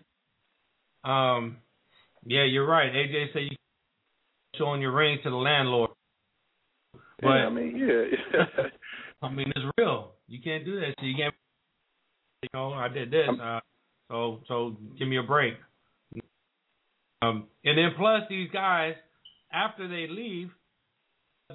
[1.04, 1.58] Um,
[2.26, 2.92] yeah, you're right.
[2.92, 3.58] AJ said you
[4.56, 5.92] showing your ring to the landlord.
[7.22, 8.44] But yeah, I mean, yeah.
[9.22, 10.12] I mean, it's real.
[10.28, 10.94] You can't do that.
[11.00, 11.34] So you can't.
[12.44, 13.28] You know, I did this.
[13.42, 13.60] Uh,
[14.10, 15.56] so, so give me a break.
[17.22, 18.94] Um, and then plus these guys,
[19.52, 20.50] after they leave,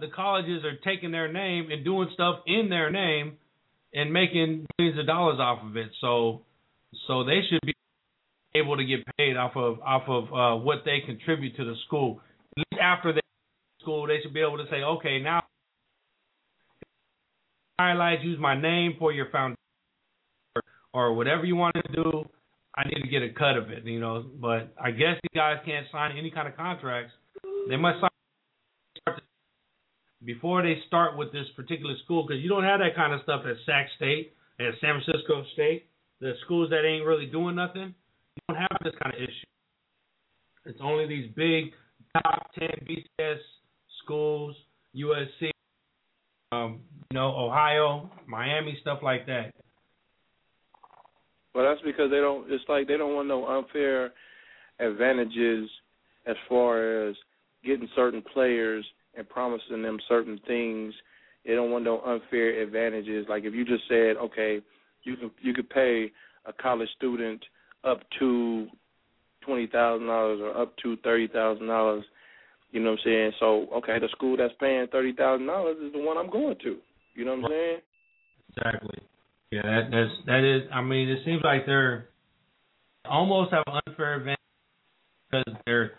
[0.01, 3.37] the colleges are taking their name and doing stuff in their name
[3.93, 5.91] and making millions of dollars off of it.
[6.01, 6.43] So,
[7.07, 7.75] so they should be
[8.55, 12.21] able to get paid off of off of uh, what they contribute to the school.
[12.57, 13.21] At least after they
[13.81, 15.43] school, they should be able to say, okay, now
[17.79, 19.57] highlights, use my name for your foundation
[20.57, 22.25] or, or whatever you want to do.
[22.75, 24.25] I need to get a cut of it, you know.
[24.41, 27.13] But I guess you guys can't sign any kind of contracts.
[27.69, 28.09] They must sign
[30.25, 33.43] before they start with this particular school because you don't have that kind of stuff
[33.45, 35.87] at Sac State, at San Francisco State,
[36.21, 37.95] the schools that ain't really doing nothing.
[38.37, 39.47] You don't have this kind of issue.
[40.65, 41.73] It's only these big
[42.15, 43.39] top ten BCS
[44.05, 44.55] schools,
[44.97, 45.51] USC,
[46.53, 49.53] um, you know, Ohio, Miami, stuff like that.
[51.55, 52.51] Well, that's because they don't.
[52.51, 54.13] It's like they don't want no unfair
[54.79, 55.69] advantages
[56.27, 57.17] as far as
[57.65, 58.85] getting certain players
[59.17, 60.95] and promising them certain things.
[61.45, 63.27] They don't want no unfair advantages.
[63.29, 64.61] Like if you just said, okay,
[65.03, 66.11] you can you could pay
[66.47, 67.45] a college student
[67.85, 68.69] up to
[69.45, 72.05] twenty thousand dollars or up to thirty thousand dollars.
[72.71, 73.33] You know what I'm saying?
[73.41, 76.77] So okay, the school that's paying thirty thousand dollars is the one I'm going to.
[77.15, 77.79] You know what I'm saying?
[78.57, 78.99] Exactly.
[79.51, 80.71] Yeah, that, that's that is.
[80.73, 82.09] I mean, it seems like they're
[83.05, 84.39] almost have an unfair advantage
[85.31, 85.93] because they're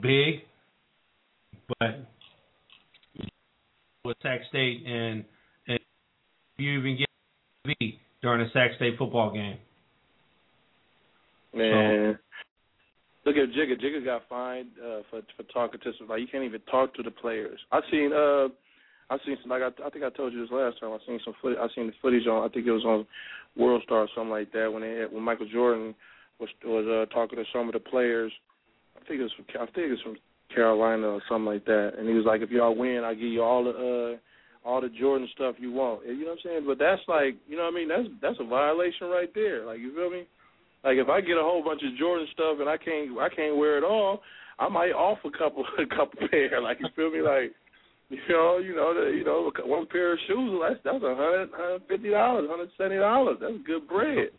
[0.00, 0.42] big
[1.78, 2.06] but
[4.04, 5.24] with Sac State and
[5.66, 5.78] and
[6.58, 7.08] you even get
[7.64, 9.58] beat during a Sac State football game.
[11.54, 12.18] Man,
[13.24, 13.80] look at Jigga.
[13.80, 17.02] Jigga got fined uh, for for talking to some like you can't even talk to
[17.02, 17.58] the players.
[17.72, 18.48] I seen uh
[19.08, 20.92] I seen some like I, I think I told you this last time.
[20.92, 21.58] I seen some footage.
[21.60, 23.06] I seen the footage on I think it was on
[23.56, 25.94] World Star or something like that when they had, when Michael Jordan
[26.38, 28.32] was was uh, talking to some of the players.
[28.96, 30.16] I think it was from I think it was from
[30.54, 31.94] Carolina or something like that.
[31.98, 34.88] And he was like, if y'all win, I give you all the uh all the
[34.88, 36.04] Jordan stuff you want.
[36.06, 36.64] You know what I'm saying?
[36.66, 37.88] But that's like you know what I mean?
[37.88, 39.64] That's that's a violation right there.
[39.64, 40.26] Like you feel me?
[40.84, 43.56] Like if I get a whole bunch of Jordan stuff and I can't I can't
[43.56, 44.22] wear it all,
[44.58, 46.60] I might off a couple a couple pair.
[46.60, 47.22] Like you feel me?
[47.22, 47.52] Like
[48.08, 51.50] you know, you know, the, you know, one pair of shoes that's that's a hundred,
[51.52, 53.38] hundred fifty dollars, hundred seventy dollars.
[53.40, 54.30] That's good bread.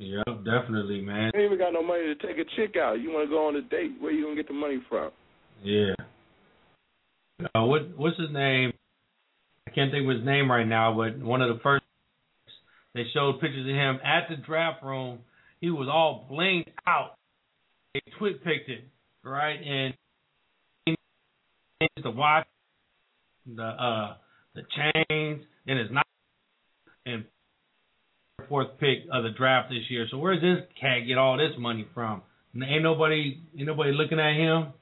[0.00, 1.30] Yeah, definitely, man.
[1.34, 2.94] You ain't even got no money to take a chick out.
[2.94, 4.00] You want to go on a date?
[4.00, 5.10] Where you gonna get the money from?
[5.62, 5.92] Yeah.
[7.54, 8.72] Uh, what what's his name?
[9.68, 11.84] I can't think of his name right now, but one of the first
[12.94, 15.18] they showed pictures of him at the draft room.
[15.60, 17.16] He was all blinged out.
[17.92, 18.84] They twit picked it,
[19.22, 19.60] right?
[19.60, 19.94] And
[20.86, 20.96] he
[21.78, 22.46] changed the watch,
[23.46, 24.14] the uh
[24.54, 26.04] the chains, and his knife,
[27.04, 27.26] and
[28.50, 30.06] fourth pick of the draft this year.
[30.10, 32.20] So where's this cat get all this money from?
[32.54, 34.74] Ain't nobody ain't nobody looking at him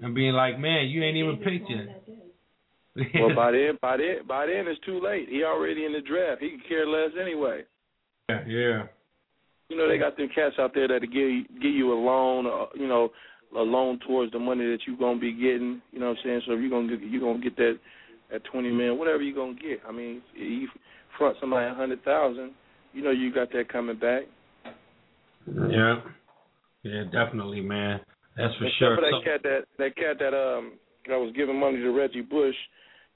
[0.00, 2.02] and being like, man, you ain't even picked yet.
[3.20, 5.28] well, by then, by then, by then it's too late.
[5.28, 6.40] He already in the draft.
[6.40, 7.62] He could care less anyway.
[8.28, 8.82] Yeah, yeah.
[9.68, 12.66] You know they got them cats out there that give give you a loan, uh,
[12.74, 13.10] you know,
[13.56, 15.82] a loan towards the money that you're gonna be getting.
[15.90, 16.42] You know what I'm saying?
[16.46, 17.78] So if you're gonna get, you're gonna get that
[18.32, 19.80] at twenty million, whatever you're gonna get.
[19.88, 20.68] I mean, you
[21.18, 22.52] front somebody a hundred thousand,
[22.94, 24.22] you know you got that coming back.
[25.46, 26.00] Yeah,
[26.82, 28.00] yeah, definitely, man.
[28.36, 28.96] That's for Except sure.
[28.96, 30.72] For that So- cat that that cat that um
[31.08, 32.54] that was giving money to Reggie Bush,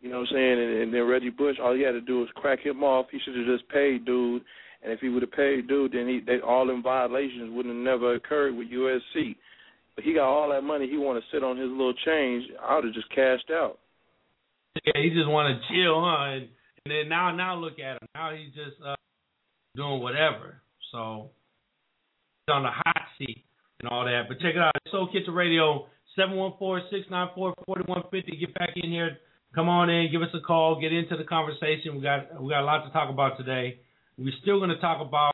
[0.01, 2.21] you know what I'm saying, and, and then Reggie Bush, all he had to do
[2.21, 3.07] was crack him off.
[3.11, 4.43] He should have just paid dude,
[4.83, 7.85] and if he would have paid dude, then he they all them violations wouldn't have
[7.85, 9.37] never occurred with USC.
[9.95, 12.45] But he got all that money, he want to sit on his little change.
[12.63, 13.79] I would have just cashed out.
[14.85, 16.31] Yeah, he just want to chill, huh?
[16.39, 16.49] And,
[16.85, 18.09] and then now, now look at him.
[18.15, 18.95] Now he's just uh,
[19.75, 20.63] doing whatever.
[20.93, 21.31] So
[22.47, 23.45] he's on the hot seat
[23.81, 24.23] and all that.
[24.29, 28.03] But check it out, Soul Kitchen Radio, seven one four six nine four forty one
[28.11, 28.37] fifty.
[28.37, 29.19] Get back in here.
[29.55, 31.97] Come on in, give us a call, get into the conversation.
[31.97, 33.81] We got we got a lot to talk about today.
[34.19, 35.33] We're still going to talk about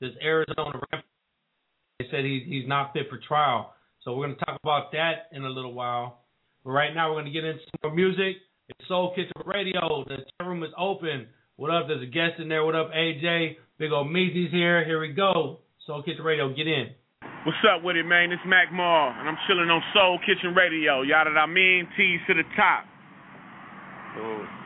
[0.00, 1.02] this Arizona ref.
[1.98, 5.28] They said he's he's not fit for trial, so we're going to talk about that
[5.32, 6.20] in a little while.
[6.64, 8.36] But right now, we're going to get into some more music.
[8.68, 10.04] It's Soul Kitchen Radio.
[10.06, 11.26] The chat room is open.
[11.56, 11.84] What up?
[11.86, 12.64] There's a guest in there.
[12.64, 13.56] What up, AJ?
[13.78, 14.84] Big Omeezy's here.
[14.86, 15.60] Here we go.
[15.86, 16.48] Soul Kitchen Radio.
[16.48, 16.88] Get in.
[17.44, 18.32] What's up with it, man?
[18.32, 21.02] It's Mac Maul, and I'm chilling on Soul Kitchen Radio.
[21.02, 22.86] Y'all that I mean, T's to the top.
[24.16, 24.61] I'm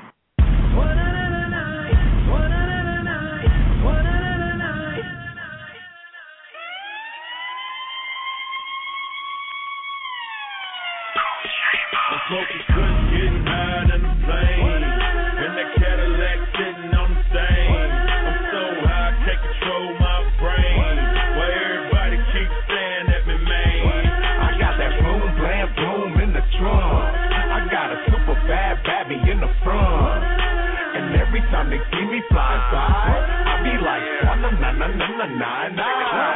[35.29, 36.27] na na na.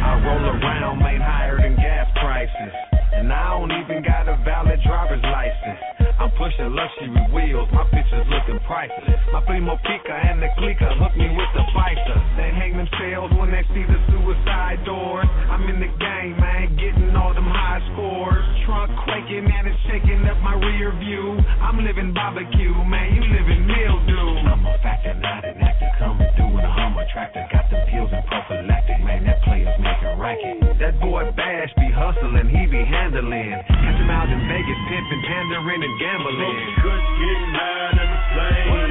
[0.00, 2.72] I roll around, made higher than gas prices.
[3.12, 5.89] And I don't even got a valid driver's license.
[6.20, 9.24] I'm pushing luxury wheels, my pictures looking priceless.
[9.32, 12.18] My primo Pica and the clicker hook me with the fighter.
[12.36, 15.24] They hang themselves when they see the suicide doors.
[15.48, 18.44] I'm in the game, man, getting all them high scores.
[18.68, 21.40] Trunk quaking and it's shaking up my rear view.
[21.64, 24.44] I'm living barbecue, man, you living mildew.
[24.44, 27.48] I'm a factor, not an actor, coming through in a Hummer tractor.
[27.48, 30.68] Got them pills and prophylactic, man, that player's making racket.
[30.84, 33.56] That boy Bash be hustling, he be handling.
[33.72, 36.09] Catch him out in Vegas, pimping, pandering, and gambling.
[36.10, 38.90] Kush, getting higher than a plane.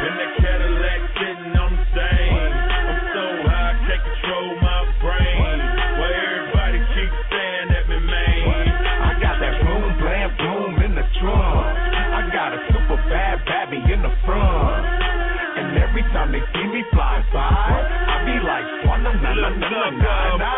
[0.00, 2.40] In that Cadillac, sitting on the stain.
[2.88, 5.60] I'm so high, I can't control my brain.
[6.00, 8.64] Why everybody keeps staring at me, man?
[8.80, 11.68] I got that boom, blam, boom in the trunk.
[12.16, 14.88] I got a super bad babby in the front.
[15.60, 19.48] And every time they see me fly by, I be like, na na na na
[19.52, 20.54] na na na.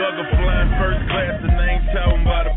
[0.00, 2.53] Thugger flying first class and ain't talking about a.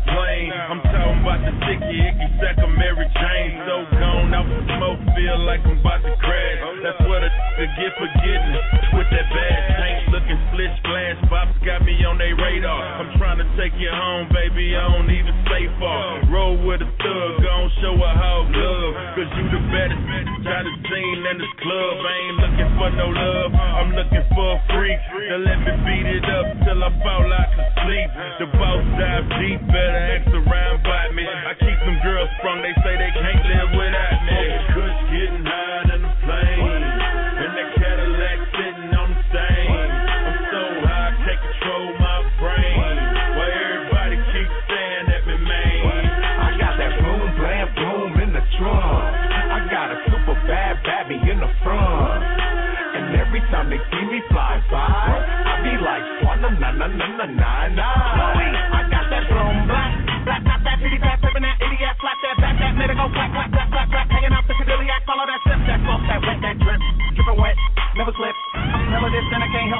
[1.28, 3.60] I'm talking about the sticky, icky sack of Mary Jane.
[3.68, 6.60] So gone out the smoke, feel like I'm about to crash.
[6.64, 8.54] Oh, That's what a to get for getting
[8.96, 11.18] with that bad tank looking split splash.
[11.28, 12.80] Bops got me on their radar.
[13.02, 14.72] I'm trying to take you home, baby.
[14.72, 16.24] I don't even say far.
[16.32, 18.92] Roll with a thug, gon' show her how love.
[19.18, 21.94] Cause you the baddest bitch I done seen in this club.
[21.98, 25.00] I ain't looking for no love, I'm looking for a freak.
[25.28, 28.08] Now let me beat it up till I fall out to sleep.
[28.38, 30.47] The boss dive deep, better ask around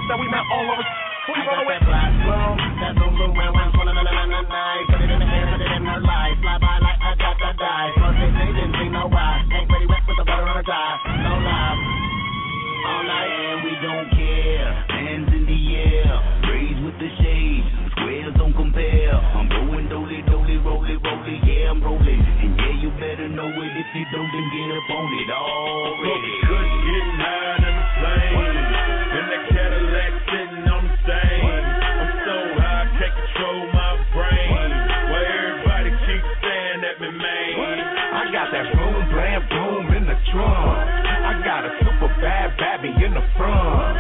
[0.09, 0.85] that we met all over.
[1.29, 1.85] Who you rolling with?
[1.85, 3.37] Black boom, that boom, boom,
[3.77, 4.63] swanna na na na na na.
[4.89, 7.37] Put it in the air, put it in her life, fly by like a dot,
[7.37, 7.93] dot, die.
[8.01, 9.45] First they say, didn't think no why.
[9.53, 10.97] Ain't ready wet with the butter on a die.
[11.21, 11.77] No lie.
[12.89, 14.69] All night and we don't care.
[14.97, 16.09] Hands in the air,
[16.49, 17.69] raised with the shades.
[17.93, 19.13] Squares don't compare.
[19.13, 22.17] I'm going dolly, dolly, rolly, rolly, yeah, I'm rolling.
[22.17, 26.33] And yeah, you better know it if you don't, then get up on it already.
[26.49, 26.88] Kush
[38.53, 40.79] that boom, blam, boom in the trunk.
[41.29, 43.97] I got a super bad babby in the front.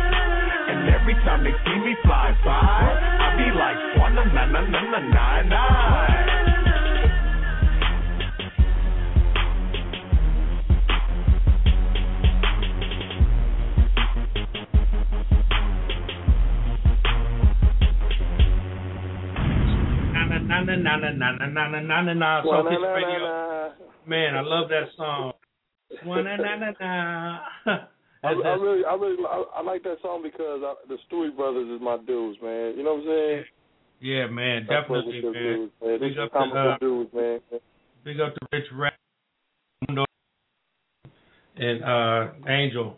[0.68, 3.78] And every time they see me fly by, I be like,
[4.14, 5.64] na na na na na na.
[20.12, 22.42] Na na na na na na na na na na na na.
[22.42, 23.87] Kiss Radio.
[24.08, 25.32] Man, I love that song.
[28.24, 31.68] I, I really, I really, I, I like that song because I, the Stewie Brothers
[31.68, 32.74] is my dudes, man.
[32.76, 33.44] You know what I'm saying?
[34.00, 35.32] Yeah, man, definitely, man.
[35.32, 36.00] dudes, man.
[36.00, 37.40] Big These up to uh, dudes, man.
[38.04, 38.94] big up to Rich Rat
[41.56, 42.96] and uh Angel,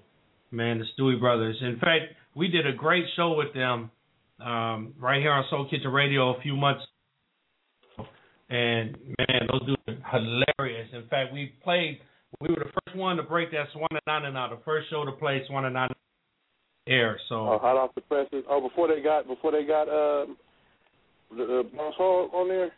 [0.50, 1.56] man, the Stewie brothers.
[1.60, 3.90] In fact, we did a great show with them
[4.40, 6.86] um right here on Soul Kitchen Radio a few months ago.
[8.50, 10.88] And man, those dudes are hilarious.
[10.92, 12.00] In fact, we played
[12.40, 14.88] we were the first one to break that Swan and Nine and out, the first
[14.90, 15.88] show to play Swan and Nine
[16.86, 17.18] air.
[17.28, 18.44] So Oh, hot off the presses.
[18.48, 20.26] Oh, before they got, before they got, uh,
[21.30, 22.72] the, the Boss Hog on there.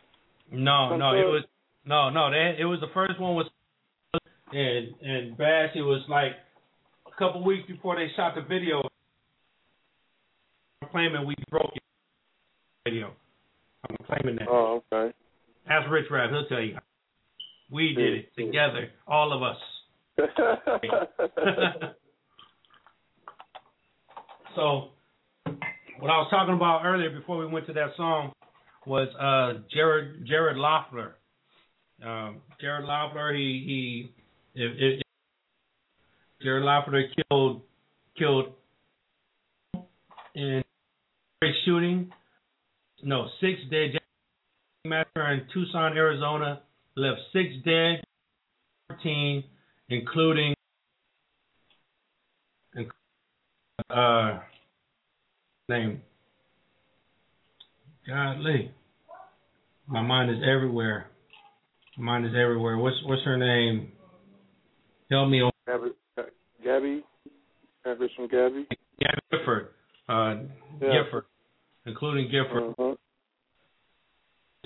[0.51, 1.43] No, Some no, it was
[1.85, 2.29] no, no.
[2.31, 3.49] They, it was the first one was
[4.51, 5.69] and and Bash.
[5.75, 6.33] It was like
[7.07, 8.81] a couple weeks before they shot the video.
[10.81, 11.83] I'm claiming we broke it.
[12.85, 13.13] Video.
[13.89, 14.47] I'm claiming that.
[14.49, 15.13] Oh, okay.
[15.69, 16.29] Ask Rich Rap.
[16.31, 16.77] He'll tell you.
[17.71, 19.57] We did it together, all of us.
[24.55, 24.89] so,
[25.99, 28.31] what I was talking about earlier before we went to that song
[28.85, 31.13] was uh, Jared Jared Loughner.
[32.05, 34.11] Um, Jared Loughner, he
[34.53, 35.01] he, if, if,
[36.43, 37.61] Jared Loughner killed
[38.17, 38.53] killed
[40.35, 40.63] in
[41.41, 42.11] a shooting.
[43.01, 43.99] No, six dead.
[44.85, 46.61] Massacre in Tucson, Arizona,
[46.97, 48.03] left six dead,
[48.89, 49.43] 14,
[49.89, 50.53] including
[53.89, 54.39] uh
[55.69, 56.01] name.
[58.07, 58.71] Godly.
[59.87, 61.07] My mind is everywhere.
[61.97, 62.77] My mind is everywhere.
[62.77, 63.93] What's what's her name?
[65.09, 65.49] Help me.
[65.65, 65.91] Gabby,
[66.61, 67.03] Gabby,
[67.85, 68.67] Gabby from Gabby.
[68.99, 69.69] Gabby Gifford.
[70.09, 70.35] Uh,
[70.81, 71.03] Yeah.
[71.03, 71.25] Gifford,
[71.85, 72.73] including Gifford.
[72.77, 72.95] Uh-huh.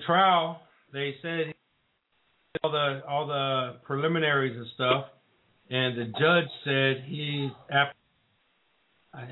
[0.08, 0.62] Trial.
[0.94, 1.54] They said
[2.64, 5.06] all the all the preliminaries and stuff,
[5.70, 7.94] and the judge said he after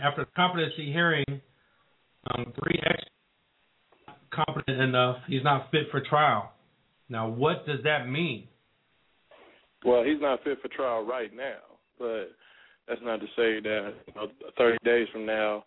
[0.03, 1.26] after the competency hearing,
[2.30, 3.03] um, three ex
[4.34, 5.17] competent enough.
[5.28, 6.51] He's not fit for trial.
[7.07, 8.47] Now, what does that mean?
[9.86, 11.59] Well, he's not fit for trial right now,
[11.99, 12.32] but
[12.88, 15.63] that's not to say that you know, 30 days from now,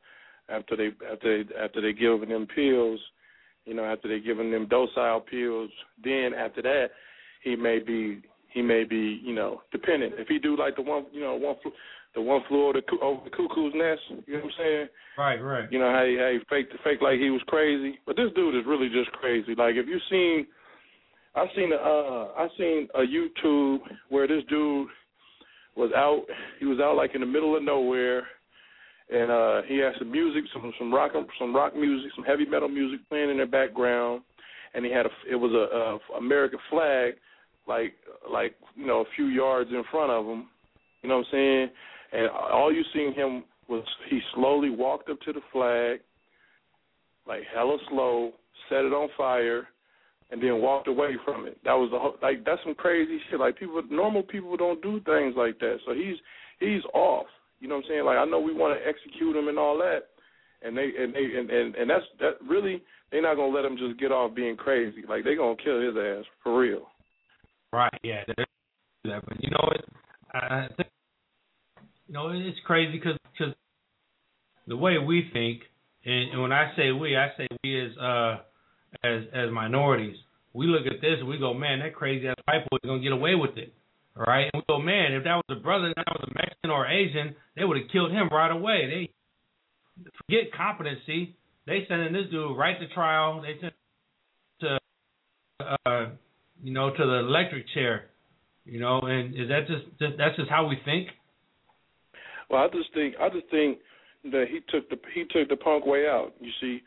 [0.49, 3.01] after they after they, after they give them pills,
[3.69, 5.71] you know, after they giving them docile pills,
[6.03, 6.87] then after that,
[7.43, 10.15] he may be he may be you know dependent.
[10.17, 11.57] If he do like the one you know one
[12.15, 14.89] the one flew over the, over the cuckoo's nest, you know what I'm saying?
[15.19, 15.71] Right, right.
[15.71, 18.55] You know how he, how he faked fake like he was crazy, but this dude
[18.55, 19.55] is really just crazy.
[19.57, 20.47] Like if you seen,
[21.35, 24.89] I seen a uh, I seen a YouTube where this dude
[25.77, 26.25] was out.
[26.59, 28.27] He was out like in the middle of nowhere,
[29.11, 32.69] and uh, he had some music, some some rock some rock music, some heavy metal
[32.69, 34.23] music playing in the background,
[34.75, 37.15] and he had a it was a, a American flag,
[37.67, 37.95] like
[38.31, 40.49] like you know a few yards in front of him,
[41.03, 41.69] you know what I'm saying,
[42.13, 46.01] and all you seen him was he slowly walked up to the flag,
[47.27, 48.33] like hella slow,
[48.69, 49.69] set it on fire,
[50.31, 51.59] and then walked away from it.
[51.65, 53.41] That was the whole, like that's some crazy shit.
[53.41, 55.79] Like people, normal people don't do things like that.
[55.87, 56.17] So he's
[56.61, 57.27] he's off.
[57.61, 58.05] You know what I'm saying?
[58.05, 60.15] Like I know we want to execute him and all that,
[60.63, 63.77] and they and they and and, and that's that really they're not gonna let him
[63.77, 65.03] just get off being crazy.
[65.09, 66.89] Like they're gonna kill his ass for real.
[67.73, 67.99] Right.
[68.03, 68.23] Yeah.
[68.27, 68.47] That,
[69.27, 69.85] but you know it.
[70.33, 70.89] I think
[72.07, 73.55] you know it's crazy because because
[74.67, 75.63] the way we think,
[76.05, 78.37] and, and when I say we, I say we as uh
[79.05, 80.17] as as minorities.
[80.55, 83.03] We look at this and we go, man, that crazy ass white boy is gonna
[83.03, 83.73] get away with it.
[84.19, 84.51] Right.
[84.53, 87.65] And go, man, if that was a brother, that was a Mexican or Asian, they
[87.65, 88.89] would have killed him right away.
[88.91, 91.37] They forget competency.
[91.67, 93.43] They sending this dude right to trial.
[93.43, 93.75] They sent
[94.61, 94.79] to
[95.87, 96.07] uh
[96.65, 98.07] you know, to the electric chair.
[98.65, 101.09] You know, and is that just, just that's just how we think?
[102.51, 103.79] Well, I just think I just think
[104.25, 106.33] that he took the he took the punk way out.
[106.41, 106.83] You see,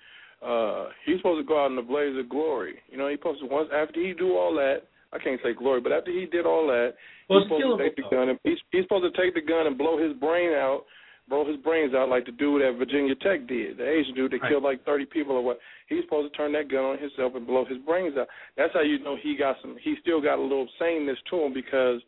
[0.45, 2.75] uh he's supposed to go out in the blaze of glory.
[2.89, 4.81] You know, he's supposed to once after he do all that.
[5.13, 6.93] I can't say glory, but after he did all that,
[7.29, 9.67] well, he's supposed to take the gun and he's, he's supposed to take the gun
[9.67, 10.83] and blow his brain out,
[11.27, 14.41] blow his brains out like the dude at Virginia Tech did, the Asian dude that
[14.41, 14.49] right.
[14.51, 15.59] killed like thirty people or what.
[15.87, 18.27] He's supposed to turn that gun on himself and blow his brains out.
[18.57, 19.75] That's how you know he got some.
[19.83, 22.01] He still got a little saneness to him because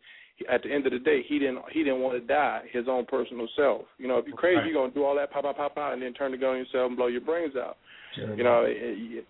[0.50, 3.04] at the end of the day, he didn't he didn't want to die his own
[3.06, 3.82] personal self.
[3.98, 4.66] You know, if you're crazy, Right.
[4.66, 6.58] you're gonna do all that pop pop pop pop and then turn the gun on
[6.58, 7.76] yourself and blow your brains out.
[8.14, 8.34] Sure.
[8.34, 9.20] You know, he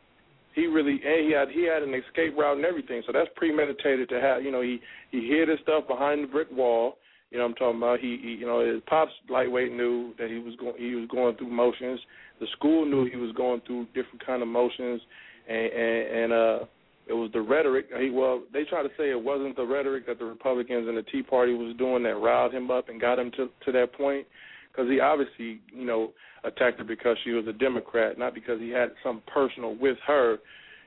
[0.55, 3.03] he really and he had he had an escape route and everything.
[3.07, 4.43] So that's premeditated to have.
[4.43, 4.81] You know, he
[5.11, 6.99] he hid his stuff behind the brick wall.
[7.31, 8.01] You know, what I'm talking about.
[8.01, 11.37] He, he you know his pops lightweight knew that he was going he was going
[11.37, 12.01] through motions.
[12.41, 15.01] The school knew he was going through different kind of motions,
[15.49, 16.59] and and, and uh
[17.07, 17.89] it was the rhetoric.
[17.99, 21.03] He well, they try to say it wasn't the rhetoric that the Republicans and the
[21.03, 24.27] Tea Party was doing that riled him up and got him to to that point.
[24.71, 26.13] Because he obviously, you know,
[26.45, 30.39] attacked her because she was a Democrat, not because he had something personal with her.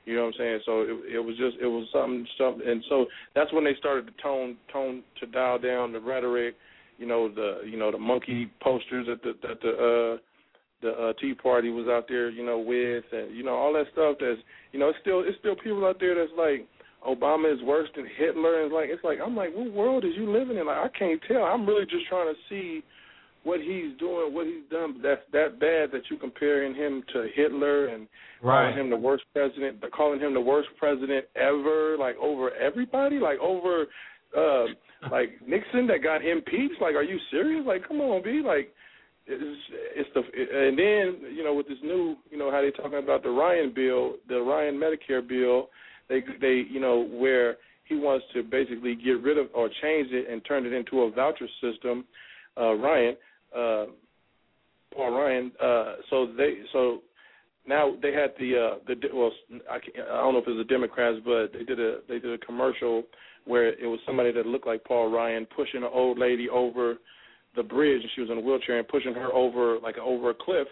[0.05, 0.59] You know what I'm saying?
[0.65, 3.05] So it, it was just it was something something, and so
[3.35, 6.55] that's when they started to tone tone to dial down the rhetoric.
[6.97, 10.17] You know the you know the monkey posters that the that the uh
[10.81, 13.85] the uh, Tea Party was out there, you know, with, and you know all that
[13.93, 14.17] stuff.
[14.19, 14.39] That's,
[14.71, 16.67] you know, it's still it's still people out there that's like
[17.05, 20.31] Obama is worse than Hitler, and like it's like I'm like, what world is you
[20.31, 20.67] living in?
[20.67, 21.43] Like I can't tell.
[21.43, 22.83] I'm really just trying to see
[23.47, 24.99] what he's doing, what he's done.
[25.01, 28.07] That's that bad that you comparing him to Hitler and
[28.39, 28.69] Right.
[28.69, 33.39] calling him the worst president, calling him the worst president ever, like over everybody, like
[33.39, 33.87] over
[34.37, 34.65] uh
[35.11, 36.79] like Nixon that got impeached.
[36.81, 37.65] Like, are you serious?
[37.65, 38.73] Like, come on, be like
[39.25, 39.61] it's
[39.95, 43.23] it's the and then you know with this new you know how they talking about
[43.23, 45.69] the Ryan bill, the Ryan Medicare bill,
[46.09, 50.29] they they you know where he wants to basically get rid of or change it
[50.29, 52.05] and turn it into a voucher system.
[52.59, 53.15] Uh, Ryan,
[53.55, 53.85] uh,
[54.93, 55.51] Paul Ryan.
[55.61, 56.99] Uh, so they so
[57.67, 59.31] now they had the uh, the well
[59.69, 62.33] I, I don't know if it was the Democrats, but they did a they did
[62.33, 63.03] a commercial
[63.45, 66.97] where it was somebody that looked like Paul Ryan pushing an old lady over
[67.55, 70.33] the bridge and she was in a wheelchair and pushing her over like over a
[70.33, 70.67] cliff.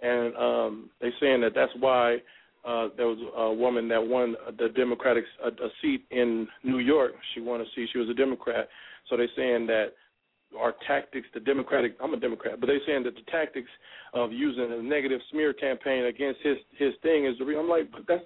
[0.00, 2.16] And um they saying that that's why
[2.66, 7.12] uh there was a woman that won the democratic a, a seat in New York.
[7.34, 7.88] She won a seat.
[7.92, 8.68] She was a democrat.
[9.08, 9.92] So they're saying that
[10.56, 13.70] our tactics the democratic I'm a democrat but they're saying that the tactics
[14.14, 17.90] of using a negative smear campaign against his his thing is the real I'm like
[17.92, 18.24] but that's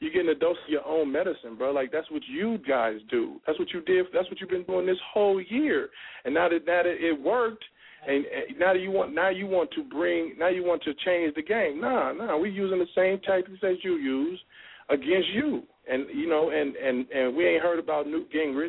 [0.00, 1.72] you're getting a dose of your own medicine bro.
[1.72, 3.40] Like that's what you guys do.
[3.46, 5.88] That's what you did that's what you've been doing this whole year.
[6.24, 7.64] And now that now that it worked
[8.06, 10.92] and, and now that you want now you want to bring now you want to
[11.04, 11.80] change the game.
[11.80, 14.40] Nah nah we're using the same tactics as you use
[14.90, 15.62] against you.
[15.90, 18.68] And you know and and and we ain't heard about Newt Gingrich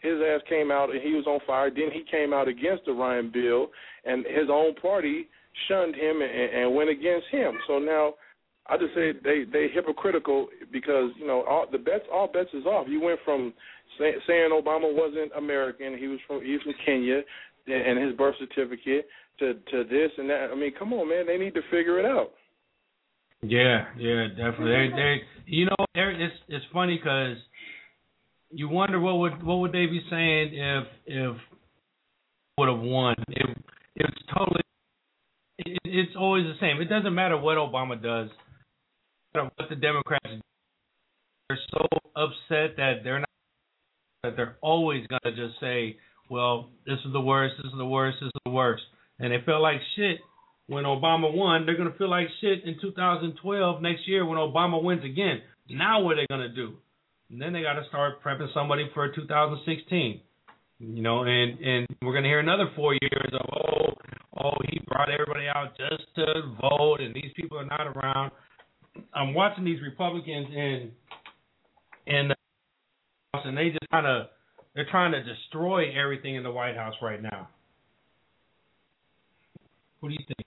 [0.00, 1.70] his ass came out and he was on fire.
[1.70, 3.68] Then he came out against the Ryan bill,
[4.04, 5.28] and his own party
[5.68, 7.54] shunned him and, and went against him.
[7.66, 8.14] So now,
[8.68, 12.66] I just say they they hypocritical because you know all the bets all bets is
[12.66, 12.86] off.
[12.88, 13.52] You went from
[13.98, 17.20] say, saying Obama wasn't American, he was from he's from Kenya,
[17.66, 19.06] and his birth certificate
[19.38, 20.50] to to this and that.
[20.52, 22.32] I mean, come on, man, they need to figure it out.
[23.42, 24.90] Yeah, yeah, definitely.
[24.90, 27.36] They, they, you know, it's it's funny because
[28.50, 31.36] you wonder what would what would they be saying if if
[32.58, 33.14] would have won.
[33.28, 33.56] It
[33.96, 34.62] it's totally
[35.58, 36.80] it, it's always the same.
[36.80, 38.30] It doesn't matter what Obama does,
[39.34, 40.24] no what the Democrats.
[41.48, 41.86] They're so
[42.16, 43.28] upset that they're not
[44.22, 45.96] that they're always gonna just say,
[46.30, 48.82] Well, this is the worst, this is the worst, this is the worst.
[49.18, 50.18] And they feel like shit
[50.66, 51.64] when Obama won.
[51.66, 55.40] They're gonna feel like shit in 2012 next year when Obama wins again.
[55.70, 56.74] Now what are they gonna do?
[57.30, 60.20] And then they got to start prepping somebody for 2016.
[60.80, 63.94] You know, and and we're gonna hear another four years of oh
[64.40, 66.24] oh he brought everybody out just to
[66.60, 68.30] vote and these people are not around.
[69.12, 70.92] I'm watching these Republicans and
[72.06, 72.34] and
[73.34, 74.26] and they just kind of
[74.76, 77.48] they're trying to destroy everything in the White House right now.
[79.98, 80.46] What do you think,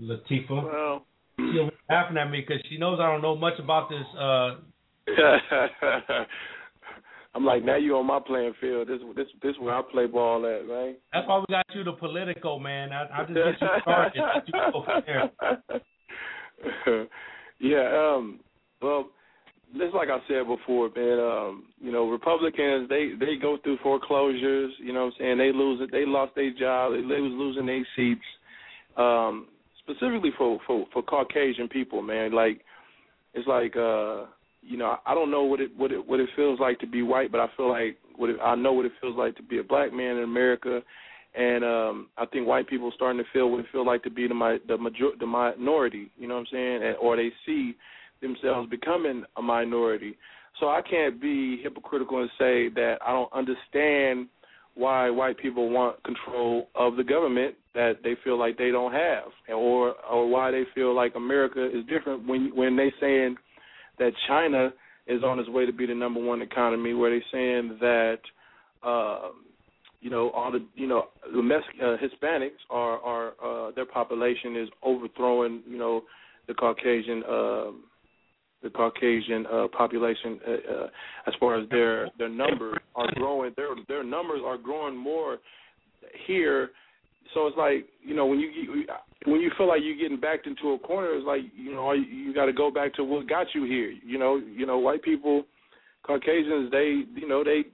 [0.00, 0.64] Latifah?
[0.64, 1.04] Well,
[1.36, 4.06] She's laughing at me because she knows I don't know much about this.
[4.16, 4.60] uh
[7.34, 8.88] I'm like, now you on my playing field.
[8.88, 10.96] This this this where I play ball at, man.
[11.12, 12.90] That's why we got you the Politico man.
[12.92, 14.22] I, I just get you started.
[14.46, 14.54] You
[15.06, 15.30] there.
[17.60, 18.40] yeah, um,
[18.82, 19.10] well,
[19.76, 24.72] just like I said before, man, um, you know, Republicans they they go through foreclosures,
[24.78, 25.38] you know what I'm saying?
[25.38, 28.20] They lose it, they lost their job, They, they was losing their seats.
[28.96, 29.48] Um,
[29.82, 32.62] specifically for, for for Caucasian people, man, like
[33.34, 34.24] it's like uh
[34.68, 37.02] you know, I don't know what it what it what it feels like to be
[37.02, 39.58] white, but I feel like what it, I know what it feels like to be
[39.58, 40.82] a black man in America,
[41.34, 44.10] and um I think white people are starting to feel what it feels like to
[44.10, 46.10] be the my the major the minority.
[46.18, 46.82] You know what I'm saying?
[46.82, 47.74] And, or they see
[48.20, 50.18] themselves becoming a minority.
[50.60, 54.28] So I can't be hypocritical and say that I don't understand
[54.74, 59.24] why white people want control of the government that they feel like they don't have,
[59.54, 63.36] or or why they feel like America is different when when they saying
[63.98, 64.70] that China
[65.06, 68.18] is on its way to be the number one economy, where they're saying that
[68.82, 69.28] uh,
[70.00, 74.56] you know all the you know the Mex- uh, Hispanics are are uh, their population
[74.56, 76.02] is overthrowing you know
[76.46, 77.70] the Caucasian uh,
[78.62, 80.86] the Caucasian uh, population uh, uh,
[81.26, 83.52] as far as their their numbers are growing.
[83.56, 85.38] Their their numbers are growing more
[86.26, 86.70] here
[87.34, 88.84] so it's like you know when you
[89.26, 92.32] when you feel like you're getting backed into a corner, it's like you know you,
[92.34, 93.90] got to go back to what got you here.
[94.04, 95.44] You know, you know, white people,
[96.04, 97.64] Caucasians, they you know they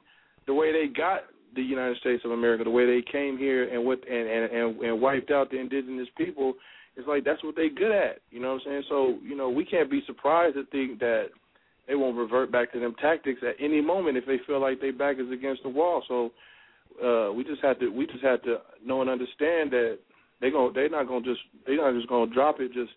[0.46, 1.22] the way they got
[1.54, 4.80] the United States of America, the way they came here and what and and and,
[4.80, 6.54] and wiped out the indigenous people.
[6.96, 8.20] It's like that's what they good at.
[8.30, 8.82] You know what I'm saying?
[8.88, 11.26] So you know we can't be surprised to think that
[11.86, 14.92] they won't revert back to them tactics at any moment if they feel like their
[14.92, 16.02] back is against the wall.
[16.08, 16.30] So
[17.02, 19.98] uh we just have to we just have to know and understand that
[20.40, 22.92] they going they're not gonna just they're not just gonna drop it just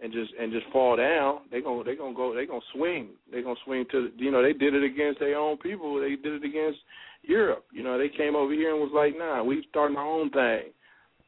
[0.00, 1.40] and just and just fall down.
[1.50, 3.10] They gonna they gonna go they gonna swing.
[3.30, 6.00] They gonna swing to you know they did it against their own people.
[6.00, 6.78] They did it against
[7.22, 7.64] Europe.
[7.72, 10.72] You know they came over here and was like, nah, we starting our own thing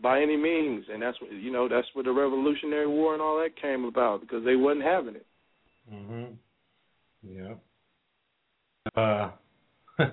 [0.00, 3.38] by any means, and that's what you know that's where the Revolutionary War and all
[3.38, 5.26] that came about because they wasn't having it.
[5.92, 6.36] Mhm.
[7.22, 7.54] Yeah.
[8.94, 9.30] Uh,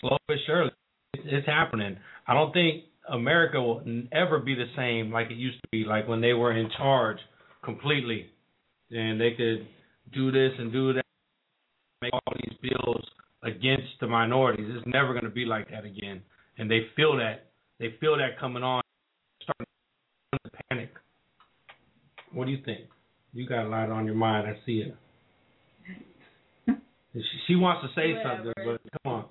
[0.00, 0.70] slow but surely,
[1.14, 1.96] it's, happening.
[2.26, 3.82] I don't think America will
[4.12, 7.18] ever be the same like it used to be, like when they were in charge
[7.64, 8.26] completely,
[8.90, 9.66] and they could
[10.12, 11.04] do this and do that,
[12.02, 13.04] make all these bills
[13.42, 14.66] against the minorities.
[14.76, 16.22] It's never going to be like that again,
[16.58, 17.46] and they feel that.
[17.78, 18.82] They feel that coming on,
[19.42, 19.66] starting
[20.32, 20.90] to panic.
[22.32, 22.80] What do you think?
[23.32, 24.46] You got a lot on your mind.
[24.46, 24.96] I see it.
[27.12, 29.24] She, she wants to say something, but come on.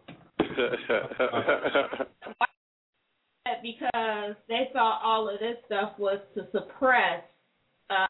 [3.64, 7.24] because they thought all of this stuff was to suppress
[7.90, 8.06] uh,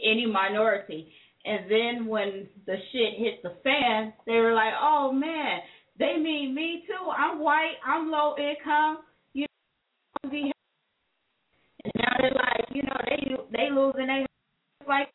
[0.00, 1.12] any minority.
[1.44, 5.60] And then when the shit hit the fan, they were like, "Oh man,
[5.98, 7.10] they mean me too.
[7.10, 7.76] I'm white.
[7.86, 8.98] I'm low income.
[9.32, 9.46] You
[10.24, 10.52] know,
[11.84, 14.26] and now they're like, you know, they they losing they
[14.86, 15.08] like.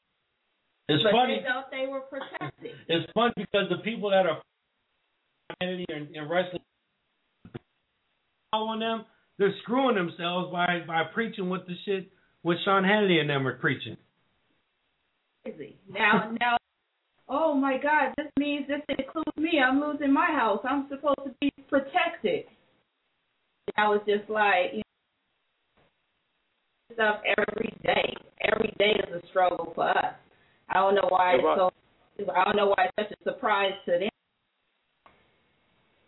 [0.88, 1.42] It's but funny.
[1.42, 2.72] they thought they were protected.
[2.88, 4.42] It's funny because the people that are
[5.62, 6.62] Hannity and, and wrestling
[8.54, 9.06] on them,
[9.38, 12.10] they're screwing themselves by by preaching what the shit
[12.42, 13.98] what Sean Hannity and them are preaching.
[15.44, 15.78] Crazy.
[15.90, 16.58] Now now
[17.28, 19.60] oh my God, this means this includes me.
[19.60, 20.60] I'm losing my house.
[20.68, 22.46] I'm supposed to be protected.
[23.78, 24.82] I was just like, you
[26.90, 28.14] know, stuff every day.
[28.54, 30.16] Every day is a struggle for us.
[30.70, 31.72] I don't know why it's so.
[32.32, 34.10] I don't know why it's such a surprise to them.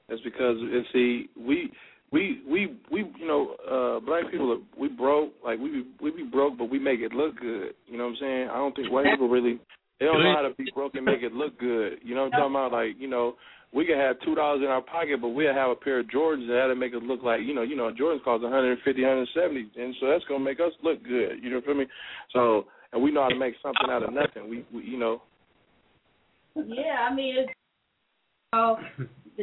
[0.10, 1.72] That's because and see we
[2.12, 6.24] we we we you know uh black people are, we broke like we we be
[6.24, 7.74] broke but we make it look good.
[7.88, 8.50] You know what I'm saying?
[8.50, 9.60] I don't think white people really
[10.00, 12.00] they don't know how to be broke and make it look good.
[12.04, 12.72] You know what I'm talking about?
[12.72, 13.36] Like you know
[13.74, 16.48] we could have two dollars in our pocket, but we'll have a pair of Jordans
[16.48, 19.96] that to make us look like you know you know Jordans cost 150, 170, and
[20.00, 21.44] so that's gonna make us look good.
[21.44, 21.88] You know what I mean?
[22.32, 24.50] So and we know how to make something out of nothing.
[24.50, 25.22] We, we you know.
[26.56, 27.52] Yeah, I mean it's
[28.54, 28.78] oh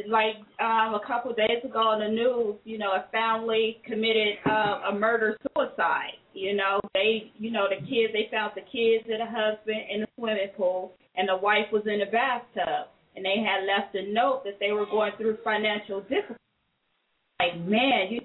[0.07, 4.35] like um, a couple of days ago on the news, you know, a family committed
[4.45, 9.05] uh, a murder suicide, You know, they, you know, the kids, they found the kids
[9.09, 13.23] and the husband in the swimming pool, and the wife was in the bathtub, and
[13.23, 16.37] they had left a note that they were going through financial difficulties.
[17.39, 18.21] Like, man, you,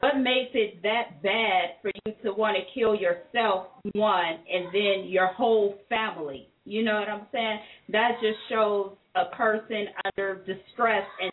[0.00, 5.08] what makes it that bad for you to want to kill yourself, one, and then
[5.08, 6.48] your whole family?
[6.64, 7.58] You know what I'm saying?
[7.90, 11.32] That just shows a person under distress and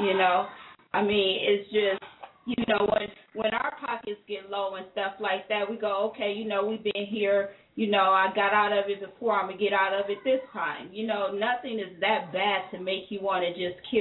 [0.00, 0.46] you know.
[0.92, 2.02] I mean, it's just
[2.46, 6.32] you know when when our pockets get low and stuff like that, we go, okay,
[6.32, 9.58] you know, we've been here, you know, I got out of it before, I'm gonna
[9.58, 10.90] get out of it this time.
[10.92, 14.00] You know, nothing is that bad to make you want to just kill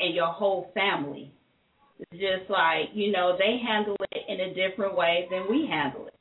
[0.00, 1.32] and your whole family.
[2.00, 6.06] It's just like you know they handle it in a different way than we handle
[6.06, 6.14] it.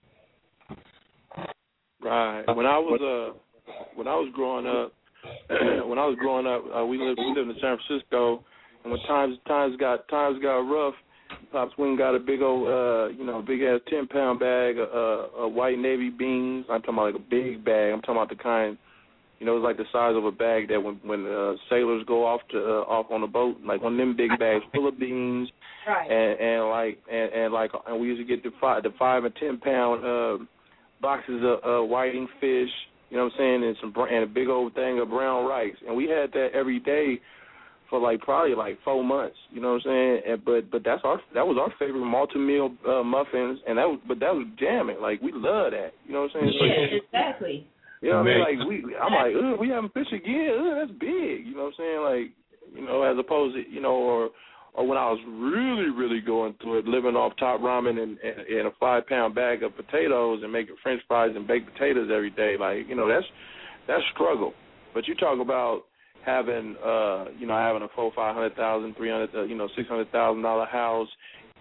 [2.02, 2.44] Right.
[2.54, 3.40] When I was uh
[3.95, 4.93] when I was growing up,
[5.88, 8.43] when I was growing up, uh, we lived we lived in San Francisco,
[8.84, 10.95] and when times times got times got rough,
[11.51, 14.89] Pops Wing got a big old uh you know big ass ten pound bag of
[14.89, 16.66] uh, uh, white navy beans.
[16.70, 17.93] I'm talking about like a big bag.
[17.93, 18.78] I'm talking about the kind.
[19.39, 22.26] You know, it's like the size of a bag that when when uh, sailors go
[22.26, 24.97] off to uh, off on a boat, like one of them big bags full of
[24.97, 25.49] beans,
[25.86, 26.09] Right.
[26.09, 29.26] and and like and, and like and we used to get the five the five
[29.26, 30.45] and ten pound uh,
[31.01, 32.70] boxes of uh, whiting fish.
[33.14, 35.78] You know what I'm saying, and some and a big old thing of brown rice,
[35.86, 37.22] and we had that every day
[37.88, 39.36] for like probably like four months.
[39.51, 40.22] You know what I'm saying?
[40.34, 43.86] And, but but that's our that was our favorite multi meal uh, muffins, and that
[43.86, 44.97] was but that was jamming.
[44.99, 45.91] Like we love that.
[46.07, 46.53] You know what I'm saying?
[46.57, 47.68] So- Yeah, exactly.
[48.01, 48.41] you know what I mean?
[48.41, 50.49] Like we, I'm like, Ugh, we having fish again.
[50.57, 51.45] Ugh, that's big.
[51.45, 52.01] You know what I'm saying?
[52.01, 52.28] Like,
[52.74, 54.30] you know, as opposed to, you know, or
[54.76, 58.47] or when I was really, really going through it, living off top ramen and, and,
[58.47, 62.32] and a five pound bag of potatoes and making French fries and baked potatoes every
[62.32, 62.55] day.
[62.59, 63.26] Like, you know, that's
[63.88, 64.53] that's struggle.
[64.93, 65.84] But you talk about
[66.26, 69.67] having, uh, you know, having a four, five hundred thousand, three hundred, uh, you know,
[69.76, 71.07] six hundred thousand dollar house.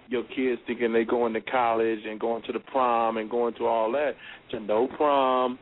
[0.09, 3.67] Your kids thinking they going to college and going to the prom and going to
[3.67, 4.13] all that.
[4.51, 5.59] To no prom,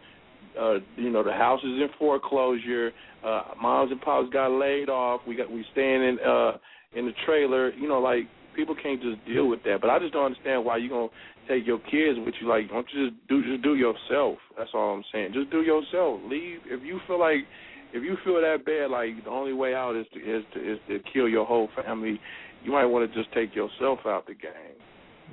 [0.61, 2.91] uh, you know, the house is in foreclosure.
[3.25, 5.21] Uh, moms and pops got laid off.
[5.27, 6.53] We got we staying in uh
[6.95, 7.73] in the trailer.
[7.75, 8.25] You know, like
[8.55, 9.79] people can't just deal with that.
[9.81, 11.09] But I just don't understand why you gonna
[11.49, 12.49] take your kids with you.
[12.49, 14.39] Like, don't you just do just do yourself?
[14.57, 15.33] That's all I'm saying.
[15.35, 16.21] Just do yourself.
[16.25, 17.47] Leave if you feel like
[17.93, 20.79] if you feel that bad, like the only way out is to is to is
[20.89, 22.21] to kill your whole family.
[22.63, 24.77] You might want to just take yourself out the game.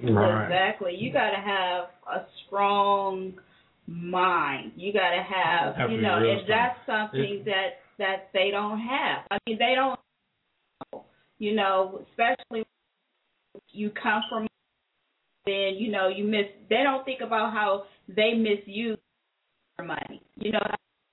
[0.02, 0.96] Exactly.
[0.98, 3.34] You got to have a strong
[3.88, 4.74] mind.
[4.76, 9.26] You got to have, Have you know, if that's something that that they don't have.
[9.32, 10.00] I mean, they don't.
[11.40, 12.66] You know, especially
[13.70, 14.48] you come from,
[15.46, 16.46] then you know you miss.
[16.70, 18.98] They don't think about how they misuse
[19.78, 20.22] their money.
[20.36, 20.60] You know,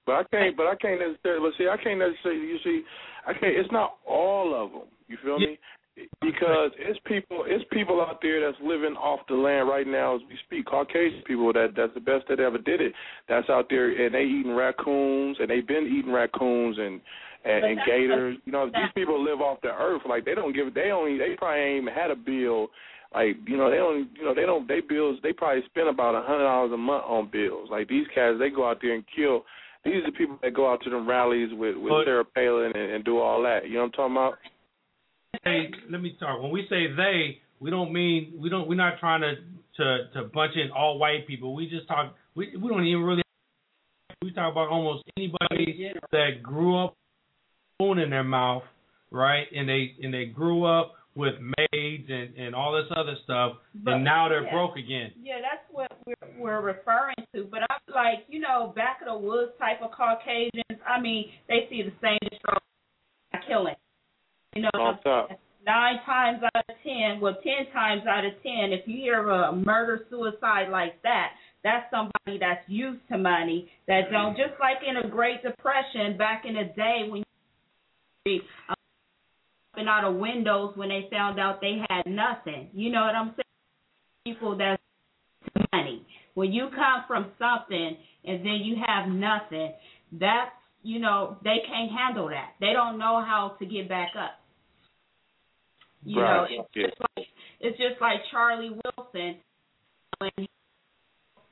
[0.06, 0.56] But I can't.
[0.56, 1.48] But I can't necessarily.
[1.48, 2.40] But see, I can't necessarily.
[2.40, 2.82] You see,
[3.26, 3.56] I can't.
[3.56, 4.88] It's not all of them.
[5.08, 5.58] You feel me?
[6.20, 7.44] Because it's people.
[7.46, 10.66] It's people out there that's living off the land right now as we speak.
[10.66, 11.52] Caucasian people.
[11.52, 12.92] That that's the best that ever did it.
[13.28, 17.00] That's out there, and they eating raccoons, and they've been eating raccoons and.
[17.46, 20.00] And, and gators, you know, these people live off the earth.
[20.08, 22.70] Like they don't give, they only, they probably ain't even had a bill
[23.14, 26.14] like you know they don't you know they don't they bills they probably spend about
[26.14, 29.04] a hundred dollars a month on bills like these cats they go out there and
[29.14, 29.44] kill
[29.84, 32.72] these are the people that go out to them rallies with with But- Sarah Palin
[32.74, 34.38] and, and do all that you know what I'm talking about
[35.44, 36.42] Hey, let me start.
[36.42, 38.68] When we say they, we don't mean we don't.
[38.68, 39.34] We're not trying to
[39.76, 41.54] to to bunch in all white people.
[41.54, 42.14] We just talk.
[42.34, 43.22] We we don't even really.
[44.22, 46.94] We talk about almost anybody that grew up
[47.74, 48.62] spoon in their mouth,
[49.10, 49.46] right?
[49.54, 53.94] And they and they grew up with maids and and all this other stuff, But-
[53.94, 54.50] and now they're yeah.
[54.52, 55.12] broke again.
[55.20, 57.44] Yeah, that's what we're, we're referring to.
[57.50, 60.80] But I'm like, you know, back of the woods type of Caucasians.
[60.88, 62.62] I mean, they see the same struggle,
[63.46, 63.74] killing.
[64.54, 64.96] You know,
[65.66, 69.54] nine times out of ten, well, ten times out of ten, if you hear of
[69.54, 71.30] a murder suicide like that,
[71.62, 74.36] that's somebody that's used to money that don't.
[74.36, 77.22] Just like in a Great Depression back in the day when
[78.26, 78.74] you um,
[79.74, 82.68] jumping out of windows when they found out they had nothing.
[82.74, 83.44] You know what I'm saying?
[84.26, 84.82] People that's
[85.72, 86.06] money.
[86.34, 89.72] When you come from something and then you have nothing,
[90.12, 90.50] that's
[90.82, 92.52] you know they can't handle that.
[92.60, 94.43] They don't know how to get back up.
[96.04, 96.86] You know, it's yeah.
[96.86, 97.26] just like
[97.60, 99.36] it's just like Charlie Wilson
[100.18, 100.48] when he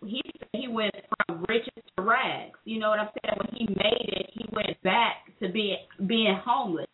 [0.04, 0.22] he
[0.52, 0.94] he went
[1.26, 2.58] from riches to rags.
[2.64, 3.38] You know what I'm saying?
[3.38, 6.86] When he made it, he went back to being being homeless.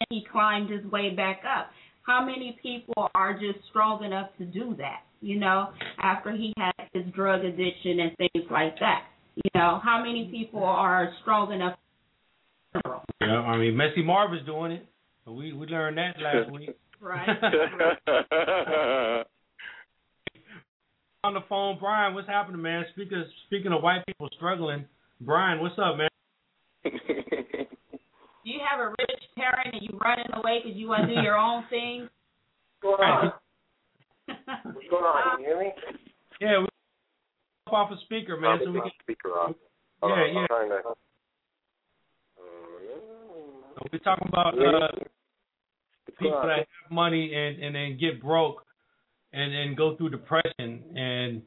[0.00, 1.70] And he climbed his way back up.
[2.06, 5.00] How many people are just strong enough to do that?
[5.20, 5.70] You know,
[6.00, 9.02] after he had his drug addiction and things like that.
[9.34, 11.78] You know, how many people are strong enough?
[13.20, 14.86] Yeah, I mean, Messy Marvin's doing it.
[15.30, 16.70] We we learned that last week.
[17.00, 17.28] Right.
[21.22, 21.78] on the phone.
[21.78, 22.84] Brian, what's happening, man?
[22.92, 24.84] Speaking speaking of white people struggling,
[25.20, 26.08] Brian, what's up, man?
[26.82, 26.90] Do
[28.44, 31.36] you have a rich parent and you running away because you want to do your
[31.36, 32.08] own thing?
[32.80, 33.32] What's going on?
[34.26, 35.36] What's going on?
[35.36, 35.72] Can you hear me?
[36.40, 36.66] Yeah, we
[37.72, 38.90] off a speaker, man, so we can.
[39.02, 39.54] Speaker off.
[40.02, 40.46] Yeah, I'm yeah.
[40.48, 40.82] trying to.
[43.92, 44.88] We're talking about uh,
[46.12, 48.64] people that have money and and then get broke,
[49.32, 50.82] and and go through depression.
[50.96, 51.42] And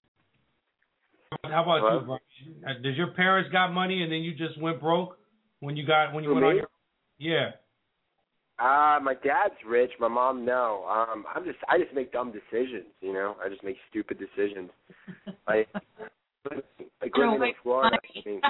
[1.44, 2.22] how about you, What?
[2.66, 2.78] Brian?
[2.78, 5.18] Uh, Does your parents got money and then you just went broke
[5.60, 6.68] when you got when you For went on your
[7.18, 7.52] yeah?
[8.60, 9.92] Uh, my dad's rich.
[10.00, 10.86] My mom, no.
[10.88, 12.86] Um, I'm just, I just make dumb decisions.
[13.02, 14.70] You know, I just make stupid decisions.
[15.48, 15.68] like,
[17.02, 17.98] like You're living in away from Florida.
[17.98, 18.42] I mean,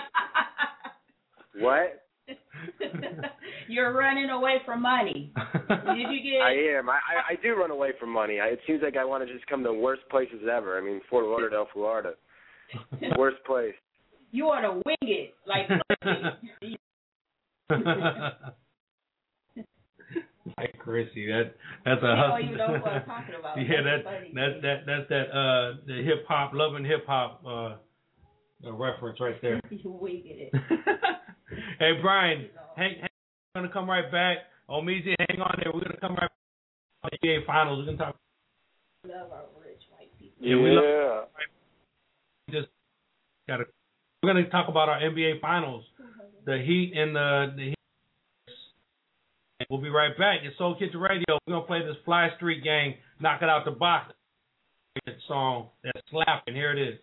[1.63, 2.03] what?
[3.67, 5.31] You're running away from money.
[5.69, 6.41] Did you get?
[6.41, 6.89] I am.
[6.89, 8.39] I, I, I do run away from money.
[8.39, 10.77] I, it seems like I want to just come to the worst places ever.
[10.77, 12.13] I mean, Fort Lauderdale, Florida,
[13.17, 13.73] worst place.
[14.31, 15.67] You want to wing it like.
[20.57, 21.53] like Chrissy, that
[21.85, 22.57] that's a You don't hustle.
[22.57, 23.57] know what I'm talking about.
[23.57, 27.75] yeah, That's that that that that's that uh the hip hop, loving hip hop uh
[28.63, 29.59] uh, reference right there.
[29.69, 30.53] you winging it.
[31.79, 33.09] Hey Brian, hang, hang
[33.53, 34.37] we're gonna come right back.
[34.69, 35.71] Omeezy, hang on there.
[35.73, 36.31] We're gonna come right back
[37.03, 37.79] on the NBA finals.
[37.79, 38.15] We're gonna talk
[39.03, 40.37] Love our rich white people.
[40.39, 41.27] Yeah, we love
[42.51, 42.67] just
[43.47, 43.63] gotta
[44.21, 45.83] we're gonna talk about our NBA finals.
[46.45, 47.75] The Heat and the the Heat.
[49.69, 50.41] We'll be right back.
[50.43, 51.39] It's Soul Kitchen Radio.
[51.47, 54.13] We're gonna play this Fly Street gang, knock it out the box.
[55.27, 56.53] Song that's slapping.
[56.53, 56.99] Here it is.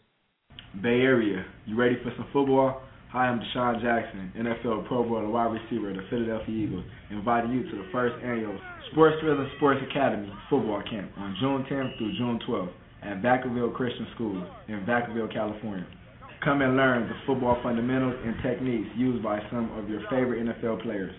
[0.83, 2.83] Bay Area, you ready for some football?
[3.09, 7.53] Hi, I'm DeSean Jackson, NFL Pro Bowl and wide receiver of the Philadelphia Eagles, inviting
[7.53, 8.61] you to the first annual
[8.93, 12.69] Sports Rhythm Sports Academy football camp on June 10th through June 12th
[13.03, 15.87] at Vacaville Christian School in Vacaville, California.
[16.45, 20.83] Come and learn the football fundamentals and techniques used by some of your favorite NFL
[20.83, 21.15] players.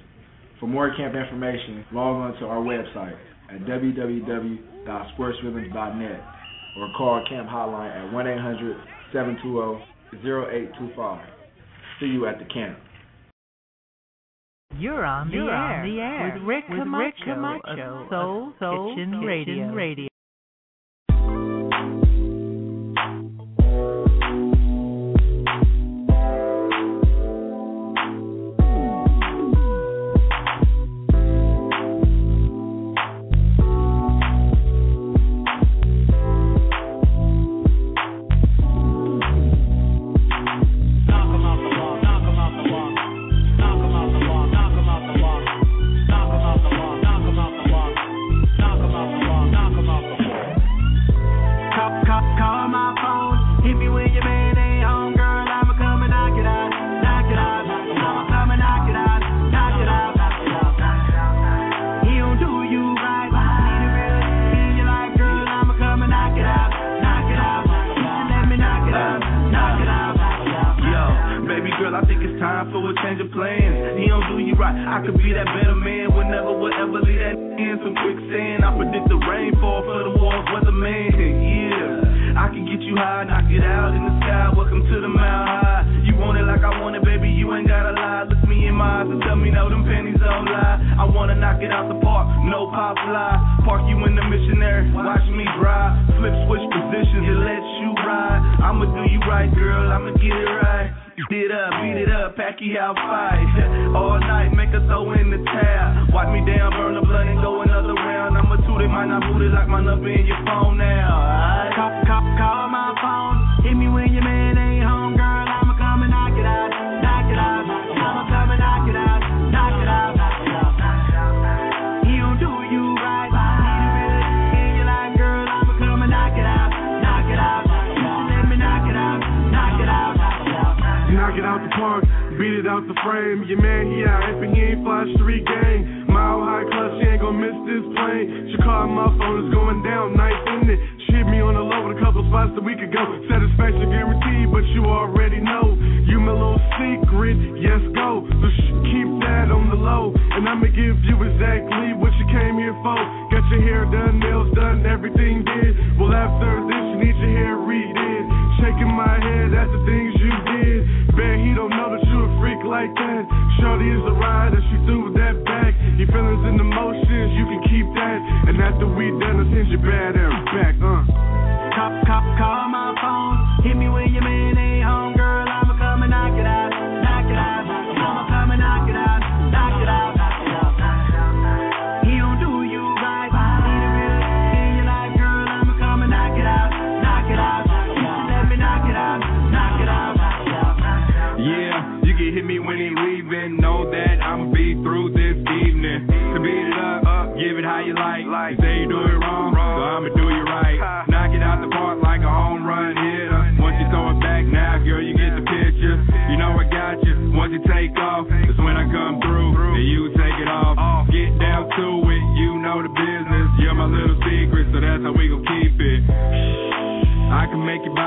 [0.60, 3.18] For more camp information, log on to our website
[3.50, 6.24] at www.sportsrhythms.net
[6.78, 8.78] or call Camp Hotline at 1 800
[9.12, 9.84] 720
[10.22, 11.39] 0825.
[12.00, 12.78] See you at the camp.
[14.78, 18.02] You're on the You're air, on the air with Rick with Camacho, Rick Camacho of
[18.04, 19.74] of Soul, Soul Kitchen, Kitchen Radio.
[19.74, 20.08] Radio.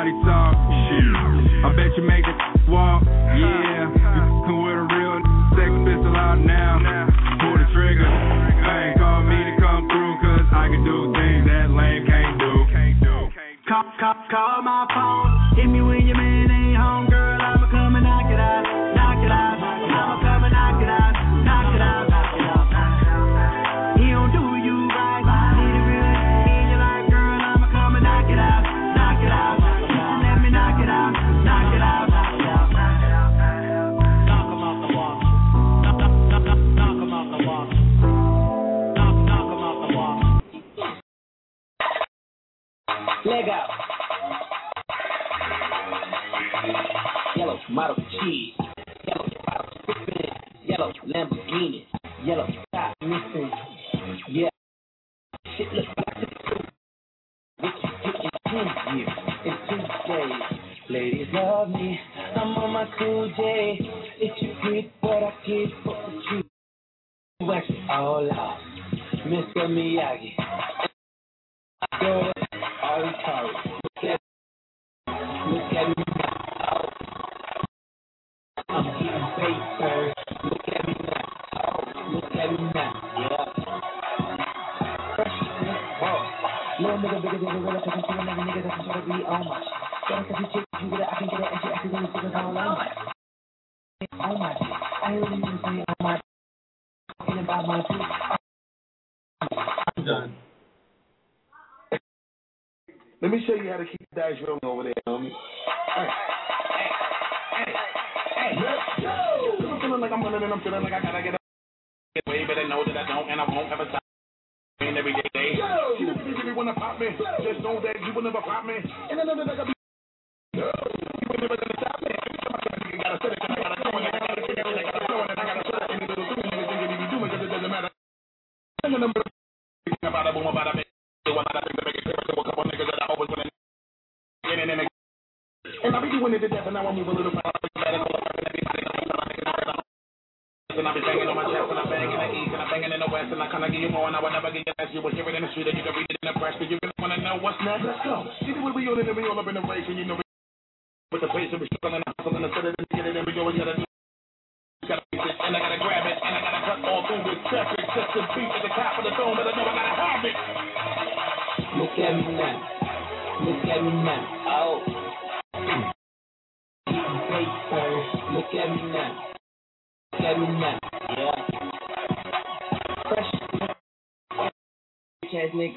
[0.03, 0.59] Body talk.
[1.62, 2.34] I bet you make it
[2.66, 3.07] walk.
[3.07, 3.86] Yeah.
[3.86, 5.14] You fing with a real
[5.55, 7.07] sex pistol out now.
[7.38, 8.11] Pull the trigger.
[8.66, 12.66] Hey, call me to come through, cause I can do things that lame can't do.
[13.68, 14.72] Call, call, call my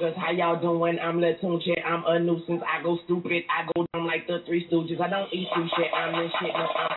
[0.05, 1.01] Ass how y'all doing?
[1.01, 2.61] I'm Latunche, I'm a nuisance.
[2.61, 5.01] I go stupid, I go down like the Three Stooges.
[5.01, 6.53] I don't eat too shit, I'm the shit.
[6.53, 6.93] No, I'm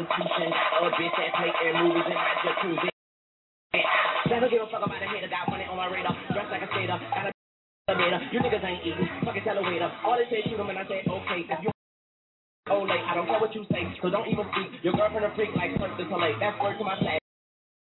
[0.00, 0.48] institution.
[0.48, 2.88] A bitch that play air movies in my jacuzzi.
[4.32, 6.16] Never give a fuck about a hater, got money on my radar.
[6.32, 7.32] Dressed like a skater, got a
[7.92, 8.20] elevator.
[8.32, 9.92] You niggas ain't eating, fucking tell a waiter.
[10.00, 11.40] All they say shoot 'em and I say okay.
[11.52, 11.70] If you
[12.72, 14.80] oh late, I don't care what you say, so don't even speak.
[14.80, 16.32] Your girlfriend a freak like Cirque du Soleil.
[16.40, 17.20] That's word to my flag.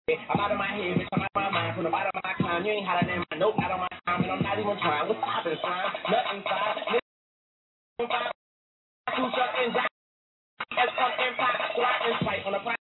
[0.07, 1.11] I'm out of my head, bitch.
[1.11, 1.75] I'm out of my mind.
[1.75, 3.55] From the bottom of my climb, you ain't hotter than my nope.
[3.59, 3.92] Out of my
[4.23, 5.07] and I'm not even trying.
[5.11, 5.91] What's poppin', slime?
[6.07, 6.75] Nothing fine.
[7.99, 8.31] Nigga, fine.
[9.15, 9.91] Two shut and die.
[10.73, 11.55] Fuck and pop,
[12.07, 12.77] and spike on the price.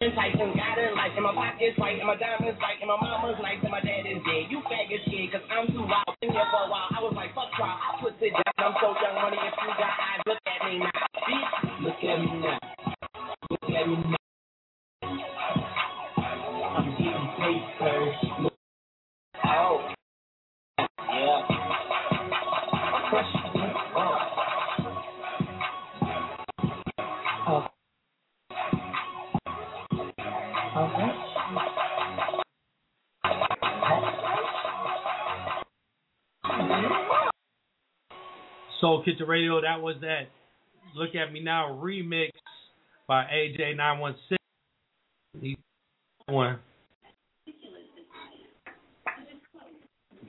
[0.00, 3.36] Tyson got it like, and my pocket's white, and my diamonds white, and my mama's
[3.44, 4.48] nice, and my dad is dead.
[4.48, 6.08] You faggot scared, cause I'm too wild.
[6.24, 7.76] Been here for a while, I was like, fuck trial.
[7.76, 10.80] I put it down, I'm so young, money, if you got eyes, look at me
[10.80, 11.04] now.
[11.20, 12.58] Bitch, look at me now.
[13.50, 14.16] Look at me now.
[16.64, 17.96] I'm getting paper.
[18.40, 18.56] Look.
[19.44, 19.99] Oh.
[38.80, 39.60] Soul Kitchen Radio.
[39.60, 40.28] That was that.
[40.94, 42.30] Look at me now remix
[43.06, 44.40] by AJ nine one six.
[46.26, 46.58] One.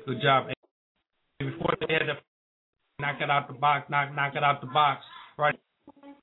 [0.06, 0.48] Good job.
[1.40, 2.18] Before they had to
[2.99, 5.03] knock it out the box, knock knock it out the box.
[5.38, 5.56] Right.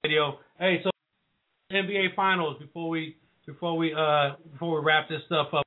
[0.02, 0.38] Video.
[0.58, 0.90] Hey, so
[1.72, 5.64] NBA Finals before we before we uh before we wrap this stuff up,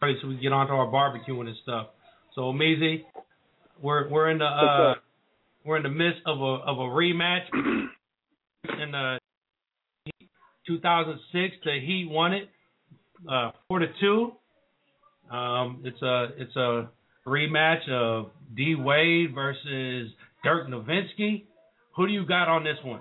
[0.00, 1.88] so we get onto our barbecuing and stuff.
[2.34, 3.02] So Measy,
[3.80, 4.94] we're we're in the uh
[5.64, 9.18] we're in the midst of a of a rematch in the
[10.66, 11.56] 2006.
[11.64, 12.48] The Heat won it
[13.30, 14.32] uh, four to two.
[15.34, 16.88] Um, it's a it's a
[17.26, 20.10] rematch of D Wade versus
[20.44, 21.44] Dirk Nowitzki.
[21.96, 23.00] Who do you got on this one?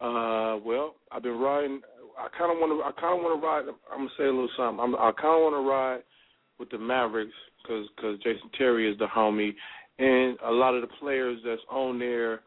[0.00, 1.80] Uh, well, I've been riding.
[2.18, 2.84] I kind of want to.
[2.84, 3.64] I kind of want to ride.
[3.92, 4.80] I'm gonna say a little something.
[4.82, 6.02] I'm, I kind of want to ride
[6.58, 7.32] with the Mavericks
[7.62, 9.54] because cause Jason Terry is the homie,
[10.02, 12.40] and a lot of the players that's on there,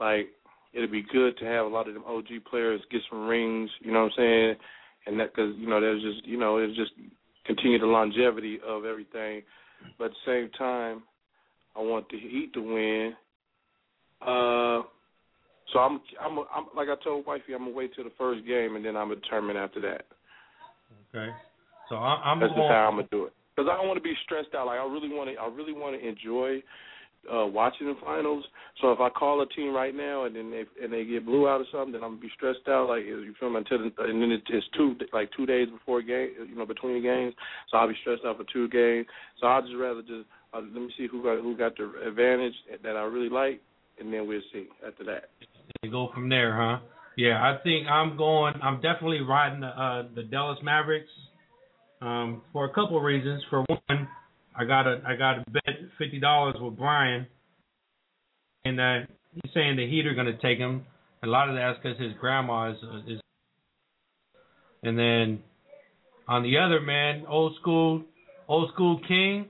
[0.00, 0.28] like
[0.72, 3.70] it'd be good to have a lot of them OG players get some rings.
[3.80, 4.54] You know what I'm saying?
[5.06, 6.92] And that because you know there's just you know it's just
[7.46, 9.42] continue the longevity of everything,
[9.96, 11.02] but at the same time,
[11.76, 13.14] I want the Heat to win.
[14.20, 14.82] Uh,
[15.72, 18.76] so I'm, I'm, I'm like I told wifey, I'm gonna wait till the first game
[18.76, 20.06] and then I'm gonna determine after that.
[21.14, 21.30] Okay.
[21.88, 23.32] So I, I'm That's just how I'm gonna do it.
[23.58, 24.66] Because I don't want to be stressed out.
[24.66, 26.62] Like I really want to, I really want to enjoy
[27.26, 28.44] uh watching the finals.
[28.80, 31.48] So if I call a team right now and then they and they get blew
[31.48, 32.88] out or something, then I'm gonna be stressed out.
[32.88, 33.58] Like you feel me?
[33.58, 37.34] Until and then it's two like two days before game, you know, between the games.
[37.72, 39.08] So I'll be stressed out for two games.
[39.40, 42.54] So I'd just rather just uh, let me see who got who got the advantage
[42.84, 43.60] that I really like,
[43.98, 45.30] and then we'll see after that.
[45.82, 46.78] and go from there, huh?
[47.16, 48.54] Yeah, I think I'm going.
[48.62, 51.10] I'm definitely riding the uh, the Dallas Mavericks
[52.00, 53.42] um, for a couple of reasons.
[53.50, 54.08] For one,
[54.56, 57.26] I got a I got a bet fifty dollars with Brian,
[58.64, 58.98] and uh,
[59.34, 60.84] he's saying the Heat are going to take him.
[61.22, 63.20] A lot of that's because his grandma is, uh, is.
[64.82, 65.40] And then
[66.28, 68.02] on the other man, old school,
[68.46, 69.46] old school king.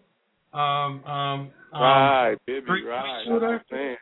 [0.52, 3.24] Um, um, um, right, three- right.
[3.26, 3.40] shooter.
[3.40, 3.96] That's what I'm saying.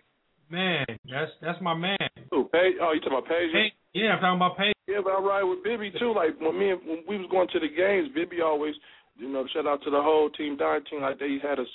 [0.49, 1.99] Man, that's that's my man.
[2.31, 2.75] Who, Peja?
[2.81, 3.71] Oh, you talking about Peja?
[3.97, 4.73] Yeah, I'm talking about Peja.
[4.87, 6.13] Yeah, but I ride with Bibby too.
[6.13, 8.75] Like when me and when we was going to the games, Bibby always,
[9.17, 11.01] you know, shout out to the whole team, Dime team.
[11.01, 11.67] Like they had us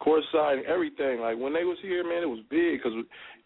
[0.00, 1.20] court side and everything.
[1.20, 2.96] Like when they was here, man, it was big because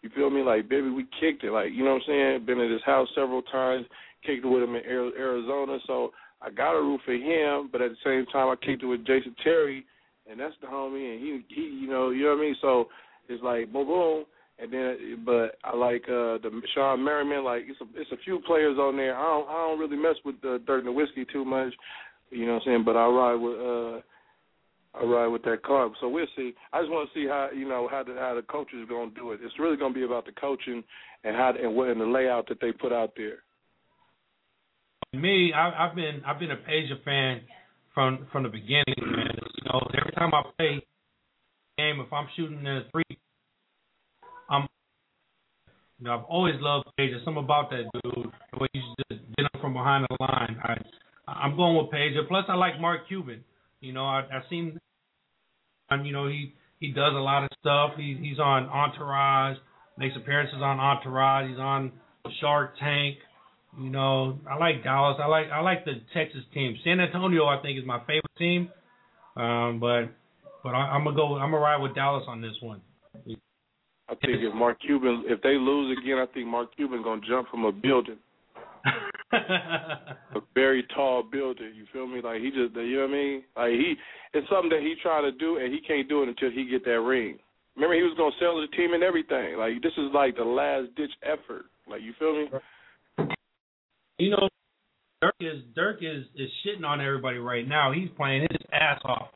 [0.01, 0.43] you feel me.
[0.43, 1.51] Like Bibby, we kicked it.
[1.51, 2.45] Like you know what I'm saying.
[2.45, 3.85] Been at his house several times,
[4.25, 5.77] kicked it with him in Ari- Arizona.
[5.85, 8.87] So I got a root for him, but at the same time, I kicked it
[8.87, 9.85] with Jason Terry,
[10.29, 12.55] and that's the homie, and he he, you know, you know what I mean.
[12.61, 12.87] So
[13.27, 14.23] it's like boom boom.
[14.61, 17.43] And then, but I like uh the Shawn Marion.
[17.43, 19.17] Like it's a it's a few players on there.
[19.17, 21.73] I don't I don't really mess with the Dirt and the Whiskey too much,
[22.29, 22.83] you know what I'm saying.
[22.85, 24.01] But I ride with uh
[24.93, 25.89] I ride with that car.
[25.99, 26.53] So we'll see.
[26.73, 29.31] I just want to see how you know how the how the coaches to do
[29.31, 29.39] it.
[29.43, 30.83] It's really to be about the coaching
[31.23, 33.39] and how and what and the layout that they put out there.
[35.13, 37.41] Me, I, I've been I've been a Peja fan
[37.93, 39.35] from from the beginning, man.
[39.55, 40.85] You know, every time I play
[41.77, 43.17] game, if I'm shooting a three,
[44.51, 44.67] I'm
[45.99, 47.23] you know I've always loved Peja.
[47.23, 50.57] Something about that dude, the way he's just get him from behind the line.
[50.63, 50.75] I
[51.31, 52.27] I'm going with Peja.
[52.27, 53.43] Plus, I like Mark Cuban.
[53.79, 54.79] You know, I I've seen,
[56.03, 57.91] you know he he does a lot of stuff.
[57.97, 59.57] He he's on Entourage,
[59.97, 61.49] makes appearances on Entourage.
[61.49, 61.91] He's on
[62.39, 63.17] Shark Tank.
[63.79, 65.17] You know, I like Dallas.
[65.21, 66.75] I like I like the Texas team.
[66.83, 68.69] San Antonio, I think, is my favorite team.
[69.35, 70.11] Um, but
[70.63, 71.35] but I, I'm gonna go.
[71.35, 72.81] I'm gonna ride with Dallas on this one.
[74.11, 77.47] I think if Mark Cuban if they lose again, I think Mark Cuban gonna jump
[77.49, 78.17] from a building.
[79.33, 81.71] a very tall building.
[81.73, 82.21] You feel me?
[82.21, 83.43] Like he just, you know what I mean?
[83.55, 83.95] Like he,
[84.33, 86.83] it's something that he trying to do, and he can't do it until he get
[86.83, 87.39] that ring.
[87.75, 89.57] Remember, he was gonna sell the team and everything.
[89.57, 91.65] Like this is like the last ditch effort.
[91.89, 93.31] Like you feel me?
[94.19, 94.49] You know,
[95.21, 97.93] Dirk is Dirk is is shitting on everybody right now.
[97.93, 99.29] He's playing his ass off.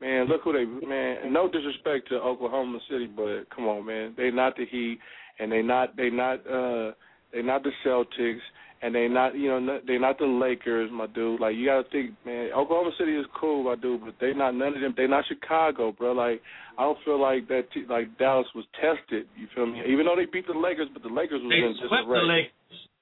[0.00, 1.32] Man, look who they man.
[1.32, 4.14] No disrespect to Oklahoma City, but come on, man.
[4.16, 4.98] They not the Heat,
[5.38, 6.92] and they not they not uh
[7.32, 8.38] they not the Celtics,
[8.80, 11.40] and they not you know they not the Lakers, my dude.
[11.40, 12.50] Like you got to think, man.
[12.56, 14.94] Oklahoma City is cool, my dude, but they not none of them.
[14.96, 16.12] They not Chicago, bro.
[16.12, 16.40] Like
[16.78, 17.66] I don't feel like that.
[17.88, 19.26] Like Dallas was tested.
[19.36, 19.82] You feel me?
[19.84, 22.06] Even though they beat the Lakers, but the Lakers was They in disarray.
[22.06, 22.52] the Lakers.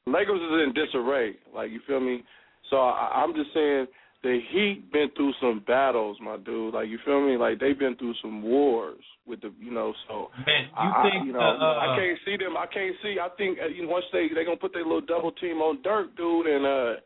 [0.07, 1.35] Lakers is in disarray.
[1.55, 2.23] Like you feel me?
[2.71, 3.87] So I, I'm just saying
[4.23, 6.75] the Heat been through some battles, my dude.
[6.75, 7.37] Like you feel me?
[7.37, 9.93] Like they've been through some wars with the, you know.
[10.09, 12.57] So Man, you I, think I, you know uh, I can't see them.
[12.57, 13.17] I can't see.
[13.21, 15.83] I think uh, you know, once they they gonna put their little double team on
[15.83, 17.01] Dirk, dude, and uh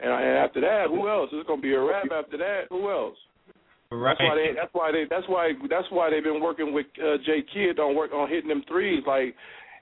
[0.00, 1.30] and, and after that, who else?
[1.32, 2.62] It's gonna be a wrap after that.
[2.70, 3.16] Who else?
[3.90, 4.16] Right.
[4.18, 4.54] That's why they.
[4.54, 5.04] That's why they.
[5.08, 5.52] That's why.
[5.70, 9.02] That's why they've been working with uh, Jay Kidd on work on hitting them threes.
[9.06, 9.34] Like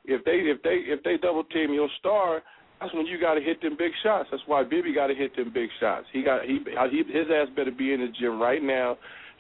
[0.05, 2.43] if they if they if they double team your star,
[2.81, 4.29] that's when you got to hit them big shots.
[4.31, 6.07] That's why Bibby got to hit them big shots.
[6.13, 6.59] He got he,
[6.91, 8.99] he his ass better be in the gym right now,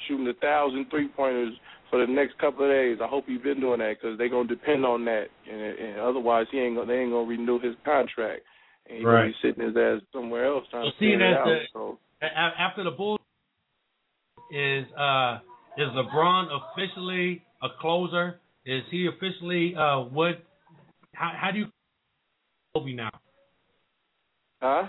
[0.09, 1.52] shooting a thousand three pointers
[1.90, 2.98] for the next couple of days.
[3.02, 6.47] I hope he's been doing that because they're gonna depend on that, and, and otherwise
[6.51, 8.43] he ain't gonna they ain't gonna renew his contract,
[8.89, 9.35] and he's gonna Right.
[9.43, 11.44] be sitting his ass somewhere else trying So to seeing figure it out.
[11.44, 13.20] the So a- a- after the Bulls
[14.51, 15.40] is uh
[15.77, 18.40] is LeBron officially a closer?
[18.65, 20.43] Is he officially uh what?
[21.15, 21.66] How how do you
[22.74, 23.11] Kobe now?
[24.64, 24.88] Huh?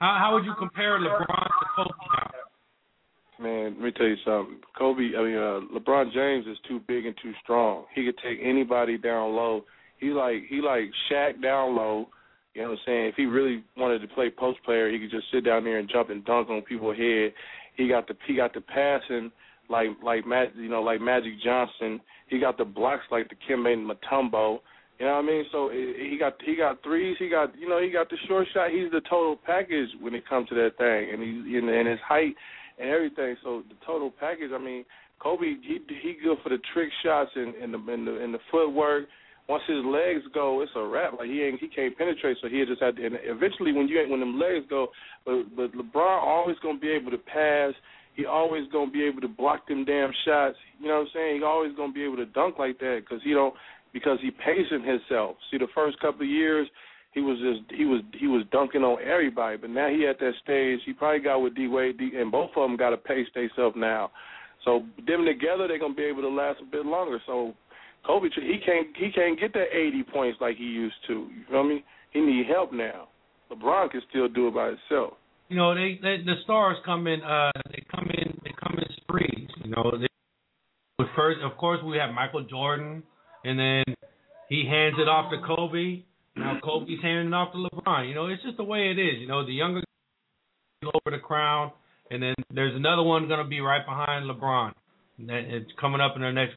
[0.00, 3.44] How how would you compare LeBron to Kobe now?
[3.44, 4.56] Man, let me tell you something.
[4.76, 7.84] Kobe, I mean, uh, LeBron James is too big and too strong.
[7.94, 9.62] He could take anybody down low.
[9.98, 12.08] He like he like Shaq down low.
[12.54, 13.06] You know what I'm saying?
[13.06, 15.88] If he really wanted to play post player, he could just sit down there and
[15.88, 17.32] jump and dunk on people's head.
[17.76, 19.30] He got the he got the passing
[19.68, 22.00] like like Mag, you know like Magic Johnson.
[22.26, 24.58] He got the blocks like Dikembe Mutombo.
[25.00, 25.44] You know what I mean?
[25.50, 27.16] So he got he got threes.
[27.18, 28.68] He got you know he got the short shot.
[28.68, 32.34] He's the total package when it comes to that thing, and he and, his height
[32.78, 33.34] and everything.
[33.42, 34.50] So the total package.
[34.54, 34.84] I mean,
[35.18, 38.40] Kobe he he good for the trick shots and, and the and the and the
[38.50, 39.06] footwork.
[39.48, 41.14] Once his legs go, it's a wrap.
[41.18, 43.06] Like he ain't he can't penetrate, so he just had to.
[43.06, 44.88] And eventually, when you when them legs go,
[45.24, 47.72] but but LeBron always gonna be able to pass.
[48.16, 50.56] He always gonna be able to block them damn shots.
[50.78, 51.36] You know what I'm saying?
[51.38, 53.54] He always gonna be able to dunk like that because he don't
[53.92, 55.36] because he pacing himself.
[55.50, 56.68] See, the first couple of years,
[57.12, 60.32] he was just he was he was dunking on everybody, but now he at that
[60.42, 60.80] stage.
[60.86, 63.76] He probably got with D Wade, D, and both of them got to pace themselves
[63.76, 64.10] now.
[64.64, 67.18] So them together, they're gonna be able to last a bit longer.
[67.26, 67.54] So
[68.06, 71.28] Kobe, he can't he can't get that 80 points like he used to.
[71.34, 71.84] You feel me?
[72.12, 73.08] He need help now.
[73.50, 75.14] LeBron can still do it by himself.
[75.48, 77.22] You know, they, they the stars come in.
[77.22, 78.38] Uh, they come in.
[78.44, 79.48] They come in sprees.
[79.64, 83.02] You know, they, first, of course, we have Michael Jordan,
[83.44, 83.84] and then
[84.48, 86.02] he hands it off to Kobe.
[86.36, 88.08] Now Kobe's handing it off to LeBron.
[88.08, 89.20] You know, it's just the way it is.
[89.20, 89.82] You know, the younger
[90.82, 91.72] over the crown,
[92.10, 94.72] and then there's another one going to be right behind LeBron.
[95.18, 96.56] It's coming up in the next.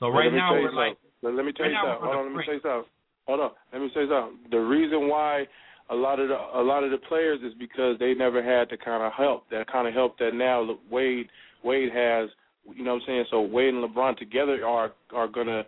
[0.00, 0.96] So right now we're like.
[1.22, 1.98] Let, me tell you something.
[2.00, 2.90] Hold on let me tell you something.
[3.26, 4.38] Hold on, let me say something.
[4.50, 5.44] The reason why
[5.90, 8.82] a lot of the a lot of the players is because they never had the
[8.82, 11.28] kind of help, that kind of help that now Wade
[11.62, 12.30] Wade has.
[12.64, 13.24] You know what I'm saying?
[13.30, 15.64] So Wade and LeBron together are are gonna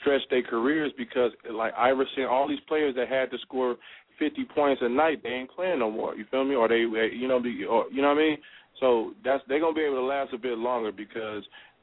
[0.00, 3.76] stretch their careers because like Iverson, all these players that had to score
[4.18, 6.14] 50 points a night, they ain't playing no more.
[6.14, 6.54] You feel me?
[6.54, 7.36] Or they, uh, you know,
[7.68, 8.38] or, you know what I mean?
[8.80, 11.42] So that's they're gonna be able to last a bit longer because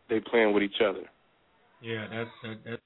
[0.09, 1.03] they playing with each other.
[1.81, 2.81] yeah, that's that, that's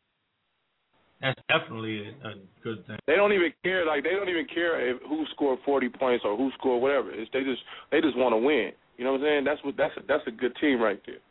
[1.22, 2.34] that's definitely a, a
[2.64, 2.98] good thing.
[3.08, 3.86] They don't even care.
[3.86, 7.12] Like they don't even care if who scored forty points or who scored whatever.
[7.12, 8.72] It's, they just they just want to win.
[8.98, 9.44] You know what I'm saying?
[9.44, 11.22] That's what that's a, that's a good team right there.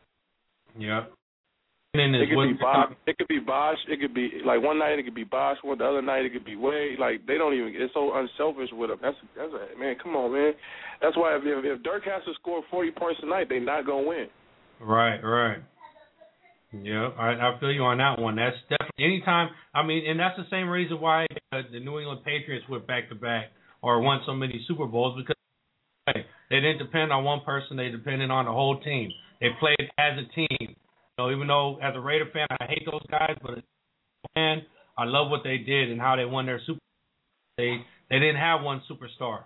[0.78, 1.04] Yeah.
[1.94, 2.92] And then It could be Bosh.
[3.06, 3.78] It could be Bosh.
[3.88, 5.56] It could be like one night it could be Bosh.
[5.62, 6.98] One the other night it could be Wade.
[6.98, 7.72] Like they don't even.
[7.74, 8.98] It's so unselfish with them.
[9.00, 9.96] That's that's a, man.
[10.02, 10.52] Come on, man.
[11.00, 14.06] That's why if, if if Dirk has to score forty points tonight, they're not gonna
[14.06, 14.26] win.
[14.80, 15.58] Right, right.
[16.72, 18.36] Yeah, I, I feel you on that one.
[18.36, 19.48] That's definitely anytime.
[19.72, 23.08] I mean, and that's the same reason why uh, the New England Patriots went back
[23.08, 23.46] to back
[23.80, 25.36] or won so many Super Bowls because
[26.06, 27.76] hey, they didn't depend on one person.
[27.76, 29.10] They depended on the whole team.
[29.40, 30.65] They played as a team.
[31.18, 33.62] Know, even though as a Raider fan I hate those guys, but
[34.34, 34.62] fan
[34.98, 36.80] I love what they did and how they won their Super.
[37.56, 37.78] They
[38.10, 39.44] they didn't have one superstar.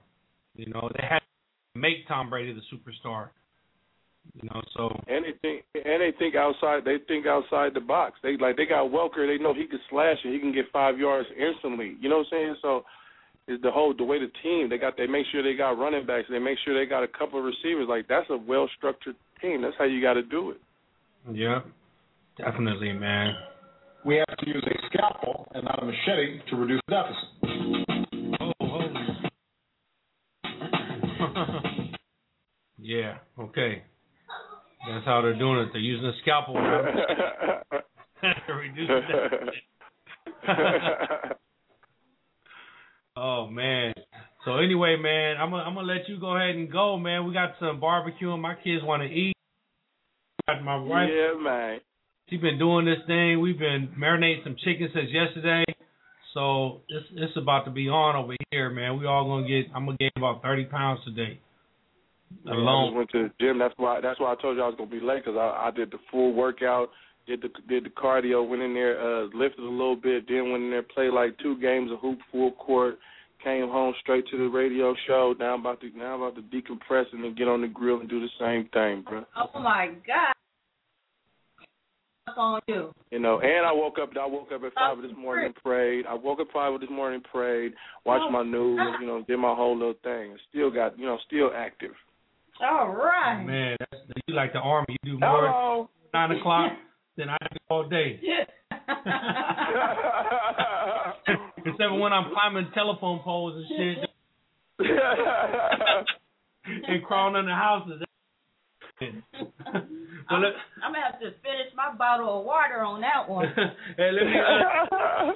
[0.56, 3.28] You know, they had to make Tom Brady the superstar.
[4.34, 6.84] You know, so And they and they think outside.
[6.84, 8.18] They think outside the box.
[8.22, 9.26] They like they got Welker.
[9.26, 11.96] They know he can slash and he can get five yards instantly.
[12.00, 12.56] You know what I'm saying?
[12.62, 12.84] So
[13.48, 14.96] is the whole the way the team they got.
[14.96, 16.28] They make sure they got running backs.
[16.30, 17.86] They make sure they got a couple of receivers.
[17.88, 19.62] Like that's a well structured team.
[19.62, 20.60] That's how you got to do it.
[21.28, 21.60] Yeah,
[22.38, 23.34] definitely, man.
[24.04, 27.28] We have to use a scalpel and not a machete to reduce the deficit.
[28.40, 28.52] Oh,
[32.78, 33.82] yeah, okay.
[34.88, 35.68] That's how they're doing it.
[35.72, 36.60] They're using a scalpel to
[38.54, 39.54] reduce the deficit.
[43.16, 43.92] oh man.
[44.46, 47.26] So anyway, man, I'm gonna I'm gonna let you go ahead and go, man.
[47.26, 49.34] We got some barbecue and my kids want to eat.
[50.54, 51.08] Got my wife.
[51.12, 51.80] Yeah, man.
[52.28, 53.40] She's been doing this thing.
[53.40, 55.64] We've been marinating some chicken since yesterday.
[56.34, 58.98] So it's it's about to be on over here, man.
[58.98, 59.66] We all gonna get.
[59.74, 61.40] I'm gonna gain about 30 pounds today.
[62.44, 62.86] Yeah, I Alone.
[62.88, 63.58] just went to the gym.
[63.58, 64.00] That's why.
[64.00, 65.98] That's why I told you I was gonna be late because I, I did the
[66.10, 66.90] full workout,
[67.26, 70.64] did the did the cardio, went in there, uh, lifted a little bit, then went
[70.64, 72.98] in there, played like two games of hoop, full court,
[73.42, 75.34] came home straight to the radio show.
[75.38, 77.98] Now I'm about to now I'm about to decompress and then get on the grill
[77.98, 79.24] and do the same thing, bro.
[79.36, 80.34] Oh my God.
[82.30, 82.94] What's on you?
[83.10, 84.10] You know, and I woke up.
[84.20, 86.06] I woke up at five this morning and prayed.
[86.06, 87.72] I woke up five this morning and prayed,
[88.04, 88.98] watched my news, uh-huh.
[89.00, 90.36] you know, did my whole little thing.
[90.48, 91.90] Still got, you know, still active.
[92.62, 93.42] All right.
[93.44, 94.96] Man, that's, you like the army.
[95.02, 95.50] You do more.
[95.50, 95.90] Hello.
[96.14, 96.70] nine o'clock,
[97.16, 98.20] then I do all day.
[101.58, 104.08] Except when I'm climbing telephone poles and shit
[106.88, 108.02] and crawling under houses.
[109.00, 109.22] I'm,
[110.28, 113.46] I'm gonna have to finish my bottle of water on that one.
[113.96, 114.32] hey, let me.
[114.38, 115.32] Uh,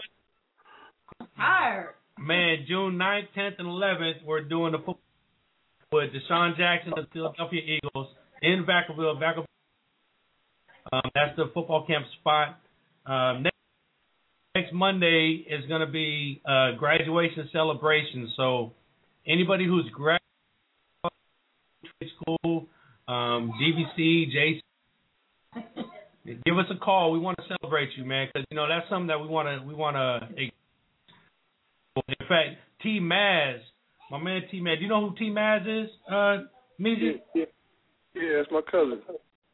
[1.21, 1.95] I'm tired.
[2.19, 5.01] Man, June 9th, 10th, and 11th, we're doing the football
[5.93, 8.09] with DeSean Jackson of the Philadelphia Eagles
[8.43, 9.17] in Vacaville.
[9.21, 9.47] Vacaville.
[10.93, 12.61] Um, that's the football camp spot.
[13.07, 13.57] Um, next,
[14.55, 18.33] next Monday is going to be uh, graduation celebration.
[18.37, 18.73] So
[19.27, 20.21] anybody who's graduated
[22.23, 22.69] school,
[23.09, 25.85] um, DVC, Jason,
[26.47, 27.13] give us a call.
[27.13, 29.67] We want to celebrate you, man, because you know that's something that we want to
[29.67, 30.29] we want to.
[31.97, 33.59] In fact, T Maz,
[34.11, 34.79] my man T Maz.
[34.79, 35.91] Do you know who T Maz is?
[36.09, 36.45] Uh,
[36.81, 37.21] Mizzy?
[37.35, 37.45] Yeah,
[38.15, 39.01] yeah, that's my cousin.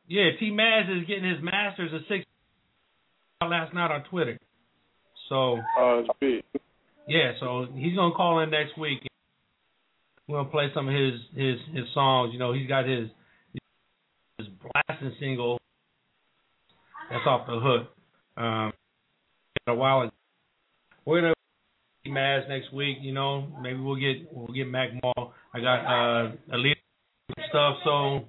[0.09, 2.25] Yeah, T Maz is getting his masters at six
[3.43, 4.39] last night on Twitter.
[5.29, 5.59] So.
[5.79, 6.63] Oh, it's big.
[7.09, 9.01] Yeah, so he's gonna call in next week.
[10.29, 12.33] We're gonna play some of his his his songs.
[12.33, 13.09] You know, he's got his
[14.75, 15.59] his blasting single.
[17.11, 17.89] That's off the hook.
[18.37, 18.73] Um,
[19.67, 20.11] a while ago.
[21.05, 21.35] We're gonna
[22.05, 22.99] be Maz next week.
[23.01, 25.33] You know, maybe we'll get we'll get Mac Mall.
[25.53, 26.79] I got uh elite
[27.49, 27.77] stuff.
[27.85, 28.25] So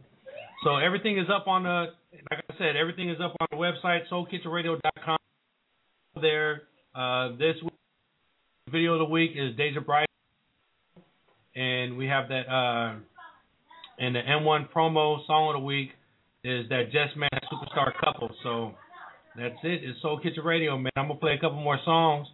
[0.64, 1.86] so everything is up on the
[2.30, 5.18] like I said, everything is up on the website soulkitchenradio.com.
[6.22, 6.64] There,
[6.94, 7.74] uh, this week,
[8.70, 10.10] video of the week is Deja Bright,
[11.56, 12.50] and we have that.
[12.50, 13.00] Uh,
[13.98, 15.92] and the M1 promo song of the week
[16.44, 18.30] is that Just Man Superstar Couple.
[18.44, 18.72] So
[19.36, 19.84] that's it.
[19.84, 20.92] It's Soul Kitchen Radio, man.
[20.98, 22.28] I'm gonna play a couple more songs.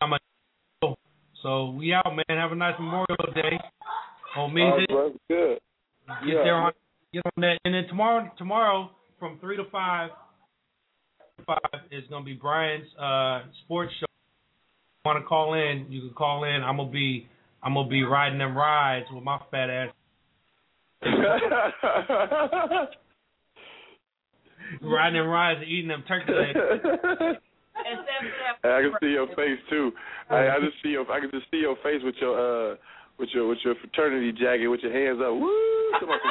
[0.00, 0.18] I'm a,
[1.42, 2.24] so we out, man.
[2.38, 3.58] Have a nice Memorial Day.
[4.90, 5.12] All right.
[5.28, 5.58] Good.
[6.06, 6.42] get Yeah.
[6.44, 6.72] there on
[7.12, 10.10] get on that, and then tomorrow tomorrow from three to five
[11.46, 11.58] five
[11.90, 14.06] is gonna be Brian's uh sports show.
[15.04, 15.86] Want to call in?
[15.90, 16.62] You can call in.
[16.62, 17.26] I'm gonna be
[17.62, 19.88] I'm gonna be riding them rides with my fat ass.
[24.82, 26.58] riding them rides and eating them turkey legs.
[28.64, 29.92] I can see your face too.
[30.30, 32.76] I, I just see your I can just see your face with your uh
[33.18, 35.32] with your with your fraternity jacket with your hands up.
[35.32, 35.92] Woo!
[36.00, 36.30] Somebody say,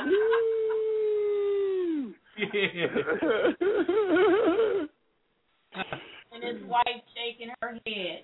[3.60, 4.88] Woo!
[6.34, 8.24] And his wife shaking her head.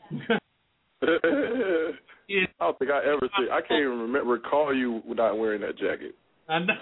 [1.03, 1.07] I
[2.60, 3.48] don't think I ever see.
[3.52, 6.15] I can't even remember recall you not wearing that jacket.
[6.48, 6.73] I know.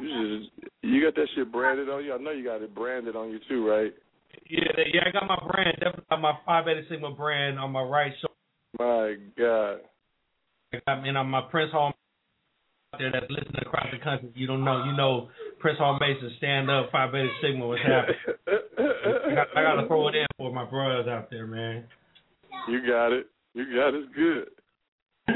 [0.00, 0.50] You just
[0.82, 2.14] you got that shit branded on you.
[2.14, 3.92] I know you got it branded on you too, right?
[4.48, 4.60] Yeah,
[4.92, 5.76] yeah, I got my brand.
[5.80, 8.34] Definitely got my Phi Beta Sigma brand on my right shoulder.
[8.78, 9.80] My God.
[10.72, 11.92] I got, and on my Prince Hall
[12.94, 14.30] out there that's listening across the country.
[14.34, 18.16] You don't know, you know, Prince Hall Mason, stand up, Phi Beta Sigma, what's happening?
[18.78, 21.84] I got, I got to throw it in for my brothers out there, man.
[22.68, 23.26] You got it.
[23.54, 24.14] You got it.
[24.14, 24.48] Good.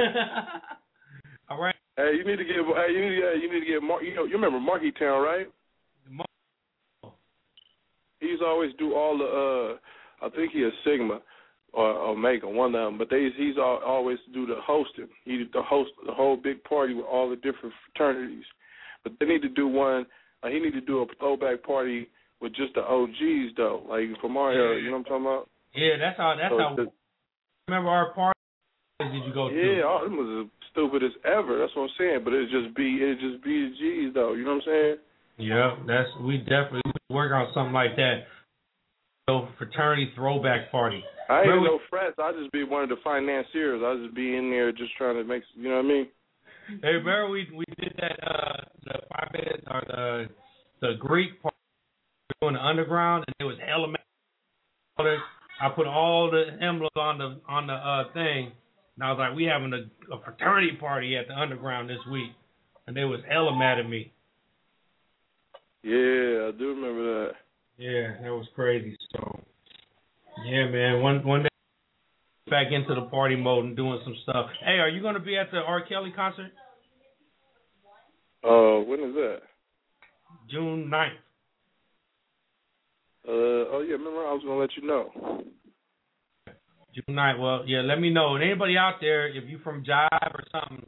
[1.51, 1.75] All right.
[1.97, 2.57] Hey, you need to get.
[2.57, 3.21] Hey, you need.
[3.21, 3.83] To, you need to get.
[3.83, 5.47] Mar- you know, you remember Marky Town, right?
[8.21, 9.25] He's always do all the.
[9.25, 11.21] uh I think he is Sigma
[11.73, 12.97] or Omega, one of them.
[12.99, 15.09] But they he's all, always do the hosting.
[15.25, 18.45] He did the host the whole big party with all the different fraternities.
[19.03, 20.07] But they need to do one.
[20.43, 22.09] Uh, he need to do a throwback party
[22.41, 24.77] with just the OGs though, like from our era.
[24.81, 25.49] You know what I'm talking about?
[25.75, 26.37] Yeah, that's how.
[26.37, 26.77] That's So how.
[26.77, 26.93] the-
[27.69, 28.39] Remember our party?
[29.11, 29.55] Did you go to?
[29.55, 31.59] Yeah, all them was as stupid as ever.
[31.59, 32.21] That's what I'm saying.
[32.25, 34.35] But it just be it just be the G's though.
[34.35, 34.97] You know what I'm saying?
[35.39, 38.29] Yeah, that's we definitely we work on something like that.
[39.29, 41.03] So fraternity throwback party.
[41.29, 42.17] I ain't Remember no frats.
[42.19, 43.81] I just be one of the financiers.
[43.85, 45.43] I just be in there just trying to make.
[45.55, 46.07] You know what I mean?
[46.83, 50.27] Hey, remember we we did that uh the Phi Beta or the
[50.81, 51.55] the Greek part
[52.29, 54.03] we doing the underground and it was element.
[54.99, 58.53] I put all the emblems on the on the uh thing,
[58.97, 62.31] and I was like, we having a, a fraternity party at the underground this week,
[62.87, 64.13] and they was hella mad at me.
[65.83, 67.33] Yeah, I do remember that.
[67.79, 68.97] Yeah, that was crazy.
[69.13, 69.41] So,
[70.45, 71.49] yeah, man, one one day
[72.51, 74.47] back into the party mode and doing some stuff.
[74.65, 75.83] Hey, are you going to be at the R.
[75.87, 76.53] Kelly concert
[78.45, 79.39] Uh, when is that?
[80.51, 81.09] June 9th?
[83.27, 85.45] Uh, oh yeah, remember I was gonna let you know.
[86.95, 87.39] June 9th.
[87.41, 88.35] Well, yeah, let me know.
[88.35, 90.87] And anybody out there, if you from Jive or something,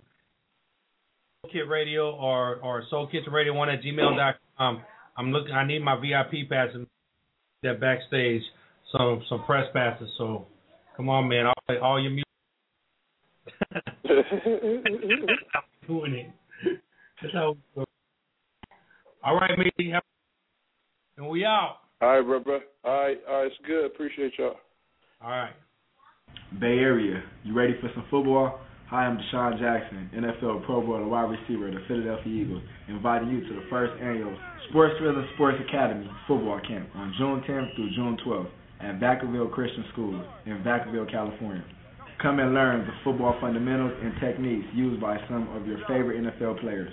[1.43, 4.82] Soul Kid Radio or or Soul Kitchen Radio One at gmail.com.
[5.16, 5.52] I'm looking.
[5.52, 6.86] I need my VIP passes,
[7.62, 8.43] that backstage,
[8.93, 10.09] some some press passes.
[10.18, 10.47] So,
[10.97, 11.47] come on, man.
[11.47, 12.24] I'll play all your music.
[14.05, 16.31] I'm doing it.
[19.22, 19.93] All right, matey.
[21.16, 21.76] And we out.
[22.01, 22.64] All right, brother.
[22.85, 23.47] All right, all right.
[23.47, 23.86] It's good.
[23.86, 24.56] Appreciate y'all.
[25.22, 25.52] All right.
[26.61, 28.61] Bay Area, you ready for some football?
[28.90, 33.40] Hi, I'm DeSean Jackson, NFL Pro Bowl wide receiver of the Philadelphia Eagles, inviting you
[33.40, 34.36] to the first annual
[34.69, 38.51] Sports Rhythm Sports Academy football camp on June 10th through June 12th
[38.81, 41.65] at Vacaville Christian School in Vacaville, California.
[42.23, 46.61] Come and learn the football fundamentals and techniques used by some of your favorite NFL
[46.61, 46.93] players.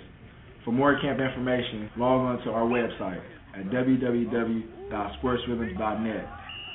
[0.64, 3.22] For more camp information, log on to our website
[3.54, 6.28] at www.sportsrhythms.net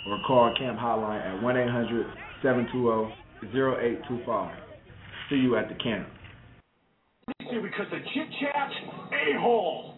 [0.08, 2.08] or call camp hotline at 1 800
[2.44, 4.52] 720-0825.
[5.30, 6.08] See you at the camp.
[7.40, 8.74] Because the chit chat's
[9.14, 9.98] a hole.